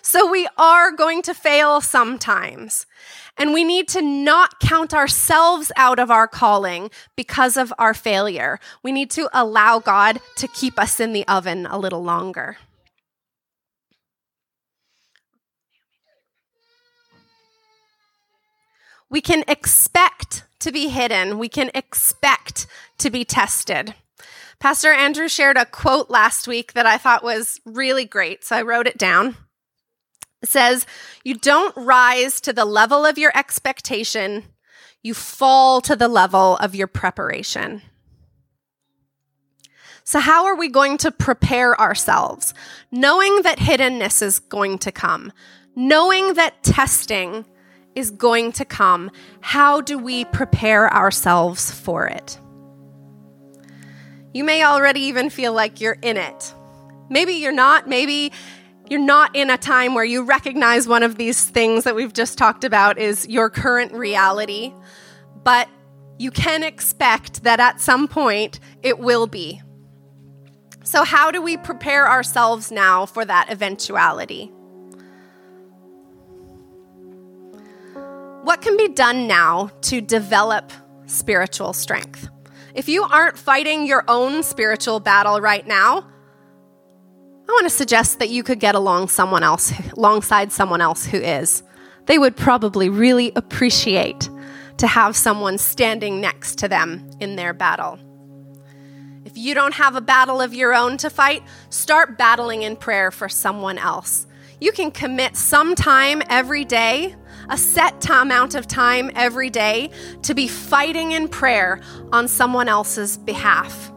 So 0.00 0.30
we 0.30 0.46
are 0.56 0.92
going 0.92 1.22
to 1.22 1.34
fail 1.34 1.80
sometimes. 1.80 2.86
And 3.36 3.52
we 3.52 3.64
need 3.64 3.88
to 3.88 4.00
not 4.00 4.60
count 4.60 4.94
ourselves 4.94 5.72
out 5.76 5.98
of 5.98 6.08
our 6.10 6.28
calling 6.28 6.90
because 7.16 7.56
of 7.56 7.72
our 7.80 7.94
failure. 7.94 8.60
We 8.84 8.92
need 8.92 9.10
to 9.12 9.28
allow 9.32 9.80
God 9.80 10.20
to 10.36 10.46
keep 10.46 10.78
us 10.78 11.00
in 11.00 11.14
the 11.14 11.26
oven 11.26 11.66
a 11.66 11.78
little 11.78 12.04
longer. 12.04 12.58
We 19.12 19.20
can 19.20 19.44
expect 19.46 20.44
to 20.60 20.72
be 20.72 20.88
hidden. 20.88 21.38
We 21.38 21.50
can 21.50 21.70
expect 21.74 22.66
to 22.96 23.10
be 23.10 23.26
tested. 23.26 23.94
Pastor 24.58 24.90
Andrew 24.90 25.28
shared 25.28 25.58
a 25.58 25.66
quote 25.66 26.08
last 26.08 26.48
week 26.48 26.72
that 26.72 26.86
I 26.86 26.96
thought 26.96 27.22
was 27.22 27.60
really 27.66 28.06
great, 28.06 28.42
so 28.42 28.56
I 28.56 28.62
wrote 28.62 28.86
it 28.86 28.96
down. 28.96 29.36
It 30.40 30.48
says, 30.48 30.86
You 31.24 31.34
don't 31.34 31.76
rise 31.76 32.40
to 32.40 32.54
the 32.54 32.64
level 32.64 33.04
of 33.04 33.18
your 33.18 33.36
expectation, 33.36 34.44
you 35.02 35.12
fall 35.12 35.82
to 35.82 35.94
the 35.94 36.08
level 36.08 36.56
of 36.56 36.74
your 36.74 36.86
preparation. 36.86 37.82
So, 40.04 40.20
how 40.20 40.46
are 40.46 40.56
we 40.56 40.68
going 40.68 40.96
to 40.98 41.10
prepare 41.10 41.78
ourselves? 41.78 42.54
Knowing 42.90 43.42
that 43.42 43.58
hiddenness 43.58 44.22
is 44.22 44.38
going 44.38 44.78
to 44.78 44.90
come, 44.90 45.32
knowing 45.76 46.34
that 46.34 46.62
testing 46.62 47.44
is 47.94 48.10
going 48.10 48.52
to 48.52 48.64
come, 48.64 49.10
how 49.40 49.80
do 49.80 49.98
we 49.98 50.24
prepare 50.26 50.92
ourselves 50.92 51.70
for 51.70 52.06
it? 52.06 52.38
You 54.34 54.44
may 54.44 54.64
already 54.64 55.00
even 55.00 55.30
feel 55.30 55.52
like 55.52 55.80
you're 55.80 55.98
in 56.00 56.16
it. 56.16 56.54
Maybe 57.10 57.34
you're 57.34 57.52
not. 57.52 57.88
Maybe 57.88 58.32
you're 58.88 59.00
not 59.00 59.36
in 59.36 59.50
a 59.50 59.58
time 59.58 59.94
where 59.94 60.04
you 60.04 60.24
recognize 60.24 60.88
one 60.88 61.02
of 61.02 61.16
these 61.16 61.44
things 61.44 61.84
that 61.84 61.94
we've 61.94 62.12
just 62.12 62.38
talked 62.38 62.64
about 62.64 62.98
is 62.98 63.28
your 63.28 63.50
current 63.50 63.92
reality. 63.92 64.72
But 65.44 65.68
you 66.18 66.30
can 66.30 66.62
expect 66.62 67.42
that 67.42 67.60
at 67.60 67.80
some 67.80 68.08
point 68.08 68.60
it 68.82 68.98
will 68.98 69.26
be. 69.26 69.60
So, 70.84 71.04
how 71.04 71.30
do 71.30 71.40
we 71.40 71.56
prepare 71.56 72.08
ourselves 72.08 72.70
now 72.72 73.06
for 73.06 73.24
that 73.24 73.48
eventuality? 73.50 74.52
What 78.42 78.60
can 78.60 78.76
be 78.76 78.88
done 78.88 79.28
now 79.28 79.70
to 79.82 80.00
develop 80.00 80.72
spiritual 81.06 81.72
strength? 81.72 82.28
If 82.74 82.88
you 82.88 83.04
aren't 83.04 83.38
fighting 83.38 83.86
your 83.86 84.04
own 84.08 84.42
spiritual 84.42 84.98
battle 84.98 85.40
right 85.40 85.64
now, 85.64 85.98
I 87.48 87.52
want 87.52 87.66
to 87.66 87.70
suggest 87.70 88.18
that 88.18 88.30
you 88.30 88.42
could 88.42 88.58
get 88.58 88.74
along 88.74 89.08
someone 89.08 89.44
else 89.44 89.72
alongside 89.96 90.50
someone 90.50 90.80
else 90.80 91.06
who 91.06 91.18
is. 91.18 91.62
They 92.06 92.18
would 92.18 92.36
probably 92.36 92.88
really 92.88 93.30
appreciate 93.36 94.28
to 94.78 94.88
have 94.88 95.14
someone 95.14 95.56
standing 95.56 96.20
next 96.20 96.58
to 96.58 96.68
them 96.68 97.08
in 97.20 97.36
their 97.36 97.54
battle. 97.54 97.96
If 99.24 99.38
you 99.38 99.54
don't 99.54 99.74
have 99.74 99.94
a 99.94 100.00
battle 100.00 100.40
of 100.40 100.52
your 100.52 100.74
own 100.74 100.96
to 100.96 101.10
fight, 101.10 101.44
start 101.70 102.18
battling 102.18 102.62
in 102.62 102.74
prayer 102.74 103.12
for 103.12 103.28
someone 103.28 103.78
else. 103.78 104.26
You 104.60 104.72
can 104.72 104.90
commit 104.90 105.36
some 105.36 105.76
time 105.76 106.22
every 106.28 106.64
day 106.64 107.14
a 107.48 107.56
set 107.56 108.08
amount 108.08 108.54
of 108.54 108.66
time 108.66 109.10
every 109.14 109.50
day 109.50 109.90
to 110.22 110.34
be 110.34 110.48
fighting 110.48 111.12
in 111.12 111.28
prayer 111.28 111.80
on 112.12 112.28
someone 112.28 112.68
else's 112.68 113.16
behalf. 113.18 113.92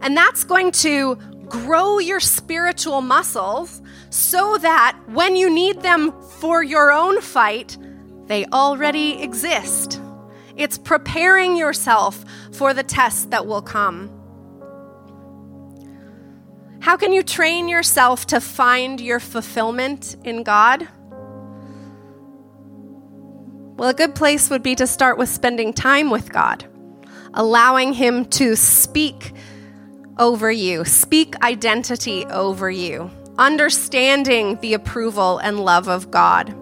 And 0.00 0.16
that's 0.16 0.44
going 0.44 0.72
to 0.72 1.16
grow 1.48 1.98
your 1.98 2.20
spiritual 2.20 3.00
muscles 3.00 3.80
so 4.10 4.58
that 4.58 4.98
when 5.06 5.36
you 5.36 5.48
need 5.50 5.82
them 5.82 6.12
for 6.38 6.62
your 6.62 6.92
own 6.92 7.20
fight, 7.20 7.76
they 8.26 8.44
already 8.46 9.22
exist. 9.22 10.00
It's 10.56 10.78
preparing 10.78 11.56
yourself 11.56 12.24
for 12.52 12.74
the 12.74 12.82
test 12.82 13.30
that 13.30 13.46
will 13.46 13.62
come. 13.62 14.10
How 16.80 16.96
can 16.96 17.12
you 17.12 17.22
train 17.22 17.66
yourself 17.68 18.26
to 18.26 18.40
find 18.40 19.00
your 19.00 19.18
fulfillment 19.18 20.16
in 20.24 20.42
God? 20.42 20.86
Well, 23.76 23.88
a 23.88 23.94
good 23.94 24.14
place 24.14 24.50
would 24.50 24.62
be 24.62 24.76
to 24.76 24.86
start 24.86 25.18
with 25.18 25.28
spending 25.28 25.72
time 25.72 26.10
with 26.10 26.32
God, 26.32 26.64
allowing 27.34 27.92
Him 27.92 28.24
to 28.26 28.54
speak 28.54 29.32
over 30.16 30.50
you, 30.50 30.84
speak 30.84 31.34
identity 31.42 32.24
over 32.26 32.70
you, 32.70 33.10
understanding 33.36 34.60
the 34.60 34.74
approval 34.74 35.38
and 35.38 35.58
love 35.58 35.88
of 35.88 36.12
God. 36.12 36.54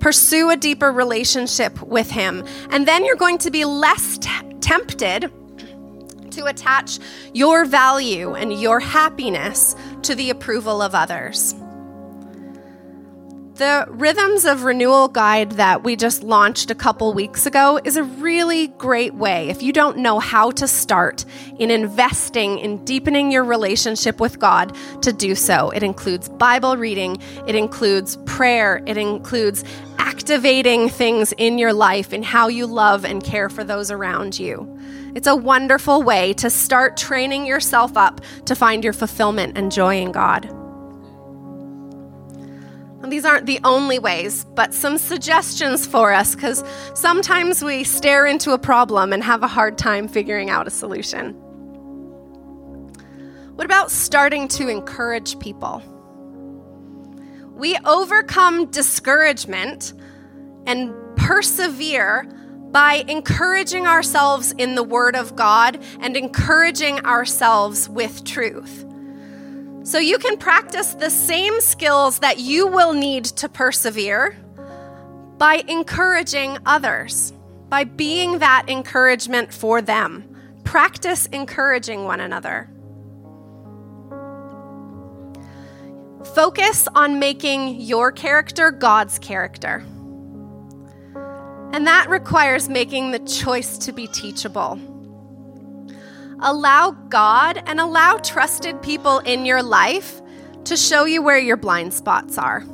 Pursue 0.00 0.50
a 0.50 0.56
deeper 0.56 0.90
relationship 0.90 1.80
with 1.80 2.10
Him, 2.10 2.44
and 2.70 2.88
then 2.88 3.04
you're 3.04 3.14
going 3.14 3.38
to 3.38 3.50
be 3.52 3.64
less 3.64 4.18
t- 4.18 4.30
tempted 4.60 5.30
to 6.32 6.46
attach 6.46 6.98
your 7.32 7.64
value 7.64 8.34
and 8.34 8.60
your 8.60 8.80
happiness 8.80 9.76
to 10.02 10.16
the 10.16 10.30
approval 10.30 10.82
of 10.82 10.96
others. 10.96 11.54
The 13.62 13.86
Rhythms 13.90 14.44
of 14.44 14.64
Renewal 14.64 15.06
guide 15.06 15.52
that 15.52 15.84
we 15.84 15.94
just 15.94 16.24
launched 16.24 16.72
a 16.72 16.74
couple 16.74 17.14
weeks 17.14 17.46
ago 17.46 17.78
is 17.84 17.96
a 17.96 18.02
really 18.02 18.66
great 18.66 19.14
way 19.14 19.50
if 19.50 19.62
you 19.62 19.72
don't 19.72 19.98
know 19.98 20.18
how 20.18 20.50
to 20.50 20.66
start 20.66 21.24
in 21.60 21.70
investing 21.70 22.58
in 22.58 22.84
deepening 22.84 23.30
your 23.30 23.44
relationship 23.44 24.18
with 24.18 24.40
God 24.40 24.76
to 25.02 25.12
do 25.12 25.36
so. 25.36 25.70
It 25.70 25.84
includes 25.84 26.28
Bible 26.28 26.76
reading, 26.76 27.22
it 27.46 27.54
includes 27.54 28.16
prayer, 28.26 28.82
it 28.84 28.96
includes 28.96 29.62
activating 29.96 30.88
things 30.88 31.32
in 31.38 31.56
your 31.56 31.72
life 31.72 32.12
and 32.12 32.24
how 32.24 32.48
you 32.48 32.66
love 32.66 33.04
and 33.04 33.22
care 33.22 33.48
for 33.48 33.62
those 33.62 33.92
around 33.92 34.40
you. 34.40 34.76
It's 35.14 35.28
a 35.28 35.36
wonderful 35.36 36.02
way 36.02 36.32
to 36.32 36.50
start 36.50 36.96
training 36.96 37.46
yourself 37.46 37.96
up 37.96 38.22
to 38.46 38.56
find 38.56 38.82
your 38.82 38.92
fulfillment 38.92 39.56
and 39.56 39.70
joy 39.70 40.00
in 40.00 40.10
God. 40.10 40.61
These 43.12 43.26
aren't 43.26 43.44
the 43.44 43.60
only 43.62 43.98
ways, 43.98 44.46
but 44.54 44.72
some 44.72 44.96
suggestions 44.96 45.86
for 45.86 46.14
us 46.14 46.34
because 46.34 46.64
sometimes 46.94 47.62
we 47.62 47.84
stare 47.84 48.24
into 48.24 48.52
a 48.52 48.58
problem 48.58 49.12
and 49.12 49.22
have 49.22 49.42
a 49.42 49.46
hard 49.46 49.76
time 49.76 50.08
figuring 50.08 50.48
out 50.48 50.66
a 50.66 50.70
solution. 50.70 51.34
What 53.54 53.66
about 53.66 53.90
starting 53.90 54.48
to 54.48 54.68
encourage 54.68 55.38
people? 55.40 55.82
We 57.54 57.76
overcome 57.84 58.70
discouragement 58.70 59.92
and 60.66 60.94
persevere 61.16 62.26
by 62.70 63.04
encouraging 63.08 63.86
ourselves 63.86 64.52
in 64.56 64.74
the 64.74 64.82
Word 64.82 65.16
of 65.16 65.36
God 65.36 65.82
and 66.00 66.16
encouraging 66.16 67.04
ourselves 67.04 67.90
with 67.90 68.24
truth. 68.24 68.86
So 69.84 69.98
you 69.98 70.18
can 70.18 70.36
practice 70.36 70.94
the 70.94 71.10
same 71.10 71.60
skills 71.60 72.20
that 72.20 72.38
you 72.38 72.68
will 72.68 72.92
need 72.92 73.24
to 73.24 73.48
persevere 73.48 74.36
by 75.38 75.64
encouraging 75.66 76.58
others, 76.66 77.32
by 77.68 77.82
being 77.82 78.38
that 78.38 78.66
encouragement 78.68 79.52
for 79.52 79.82
them. 79.82 80.24
Practice 80.62 81.26
encouraging 81.26 82.04
one 82.04 82.20
another. 82.20 82.68
Focus 86.32 86.86
on 86.94 87.18
making 87.18 87.80
your 87.80 88.12
character 88.12 88.70
God's 88.70 89.18
character. 89.18 89.84
And 91.72 91.86
that 91.88 92.08
requires 92.08 92.68
making 92.68 93.10
the 93.10 93.18
choice 93.18 93.78
to 93.78 93.92
be 93.92 94.06
teachable 94.06 94.78
allow 96.42 96.90
God 96.90 97.62
and 97.66 97.80
allow 97.80 98.18
trusted 98.18 98.82
people 98.82 99.20
in 99.20 99.46
your 99.46 99.62
life 99.62 100.20
to 100.64 100.76
show 100.76 101.04
you 101.04 101.22
where 101.22 101.38
your 101.38 101.56
blind 101.56 101.94
spots 101.94 102.36
are, 102.36 102.64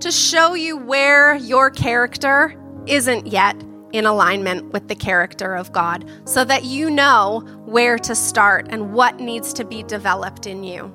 to 0.00 0.12
show 0.12 0.54
you 0.54 0.76
where 0.76 1.34
your 1.36 1.70
character 1.70 2.54
isn't 2.86 3.26
yet 3.26 3.56
in 3.92 4.06
alignment 4.06 4.72
with 4.72 4.86
the 4.88 4.94
character 4.94 5.54
of 5.56 5.72
God, 5.72 6.08
so 6.24 6.44
that 6.44 6.64
you 6.64 6.90
know 6.90 7.40
where 7.64 7.98
to 7.98 8.14
start 8.14 8.68
and 8.70 8.92
what 8.92 9.18
needs 9.18 9.52
to 9.54 9.64
be 9.64 9.82
developed 9.82 10.46
in 10.46 10.62
you. 10.62 10.92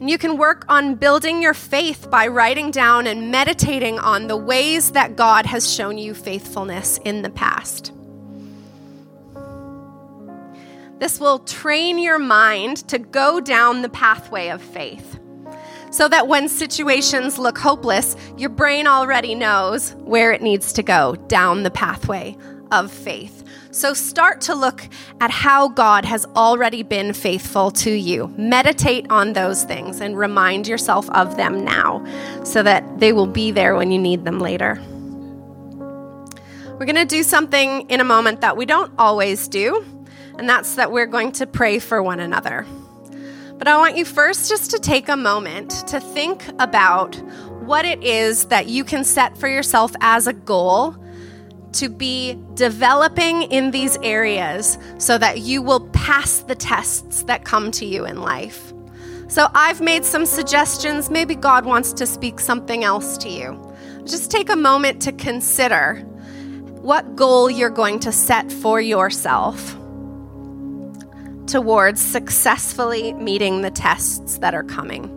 And 0.00 0.10
you 0.10 0.18
can 0.18 0.36
work 0.36 0.64
on 0.68 0.96
building 0.96 1.40
your 1.40 1.54
faith 1.54 2.10
by 2.10 2.26
writing 2.26 2.70
down 2.70 3.06
and 3.06 3.30
meditating 3.30 3.98
on 3.98 4.26
the 4.26 4.36
ways 4.36 4.92
that 4.92 5.16
God 5.16 5.46
has 5.46 5.72
shown 5.72 5.98
you 5.98 6.14
faithfulness 6.14 6.98
in 7.04 7.22
the 7.22 7.30
past. 7.30 7.93
This 11.04 11.20
will 11.20 11.40
train 11.40 11.98
your 11.98 12.18
mind 12.18 12.88
to 12.88 12.98
go 12.98 13.38
down 13.38 13.82
the 13.82 13.90
pathway 13.90 14.48
of 14.48 14.62
faith. 14.62 15.20
So 15.90 16.08
that 16.08 16.28
when 16.28 16.48
situations 16.48 17.38
look 17.38 17.58
hopeless, 17.58 18.16
your 18.38 18.48
brain 18.48 18.86
already 18.86 19.34
knows 19.34 19.92
where 19.96 20.32
it 20.32 20.40
needs 20.40 20.72
to 20.72 20.82
go 20.82 21.16
down 21.28 21.62
the 21.62 21.70
pathway 21.70 22.38
of 22.72 22.90
faith. 22.90 23.44
So 23.70 23.92
start 23.92 24.40
to 24.42 24.54
look 24.54 24.88
at 25.20 25.30
how 25.30 25.68
God 25.68 26.06
has 26.06 26.24
already 26.36 26.82
been 26.82 27.12
faithful 27.12 27.70
to 27.72 27.90
you. 27.90 28.28
Meditate 28.38 29.06
on 29.10 29.34
those 29.34 29.62
things 29.62 30.00
and 30.00 30.16
remind 30.16 30.66
yourself 30.66 31.10
of 31.10 31.36
them 31.36 31.66
now 31.66 32.02
so 32.44 32.62
that 32.62 32.98
they 32.98 33.12
will 33.12 33.26
be 33.26 33.50
there 33.50 33.76
when 33.76 33.90
you 33.90 33.98
need 33.98 34.24
them 34.24 34.38
later. 34.38 34.82
We're 36.78 36.86
going 36.86 36.94
to 36.96 37.04
do 37.04 37.22
something 37.22 37.90
in 37.90 38.00
a 38.00 38.04
moment 38.04 38.40
that 38.40 38.56
we 38.56 38.64
don't 38.64 38.90
always 38.96 39.48
do 39.48 39.84
and 40.38 40.48
that's 40.48 40.74
that 40.76 40.92
we're 40.92 41.06
going 41.06 41.32
to 41.32 41.46
pray 41.46 41.78
for 41.78 42.02
one 42.02 42.20
another. 42.20 42.66
But 43.58 43.68
I 43.68 43.76
want 43.78 43.96
you 43.96 44.04
first 44.04 44.48
just 44.48 44.70
to 44.72 44.78
take 44.78 45.08
a 45.08 45.16
moment 45.16 45.70
to 45.88 46.00
think 46.00 46.44
about 46.58 47.14
what 47.62 47.84
it 47.84 48.02
is 48.02 48.46
that 48.46 48.66
you 48.66 48.84
can 48.84 49.04
set 49.04 49.36
for 49.38 49.48
yourself 49.48 49.94
as 50.00 50.26
a 50.26 50.32
goal 50.32 50.96
to 51.72 51.88
be 51.88 52.38
developing 52.54 53.42
in 53.42 53.70
these 53.70 53.96
areas 54.02 54.78
so 54.98 55.18
that 55.18 55.40
you 55.40 55.62
will 55.62 55.88
pass 55.88 56.40
the 56.40 56.54
tests 56.54 57.22
that 57.24 57.44
come 57.44 57.70
to 57.72 57.86
you 57.86 58.04
in 58.04 58.20
life. 58.20 58.72
So 59.28 59.48
I've 59.54 59.80
made 59.80 60.04
some 60.04 60.26
suggestions. 60.26 61.10
Maybe 61.10 61.34
God 61.34 61.64
wants 61.64 61.92
to 61.94 62.06
speak 62.06 62.38
something 62.40 62.84
else 62.84 63.16
to 63.18 63.28
you. 63.28 63.74
Just 64.04 64.30
take 64.30 64.50
a 64.50 64.56
moment 64.56 65.00
to 65.02 65.12
consider 65.12 65.96
what 66.82 67.16
goal 67.16 67.50
you're 67.50 67.70
going 67.70 67.98
to 68.00 68.12
set 68.12 68.52
for 68.52 68.80
yourself 68.80 69.76
towards 71.46 72.00
successfully 72.00 73.12
meeting 73.14 73.62
the 73.62 73.70
tests 73.70 74.38
that 74.38 74.54
are 74.54 74.64
coming. 74.64 75.10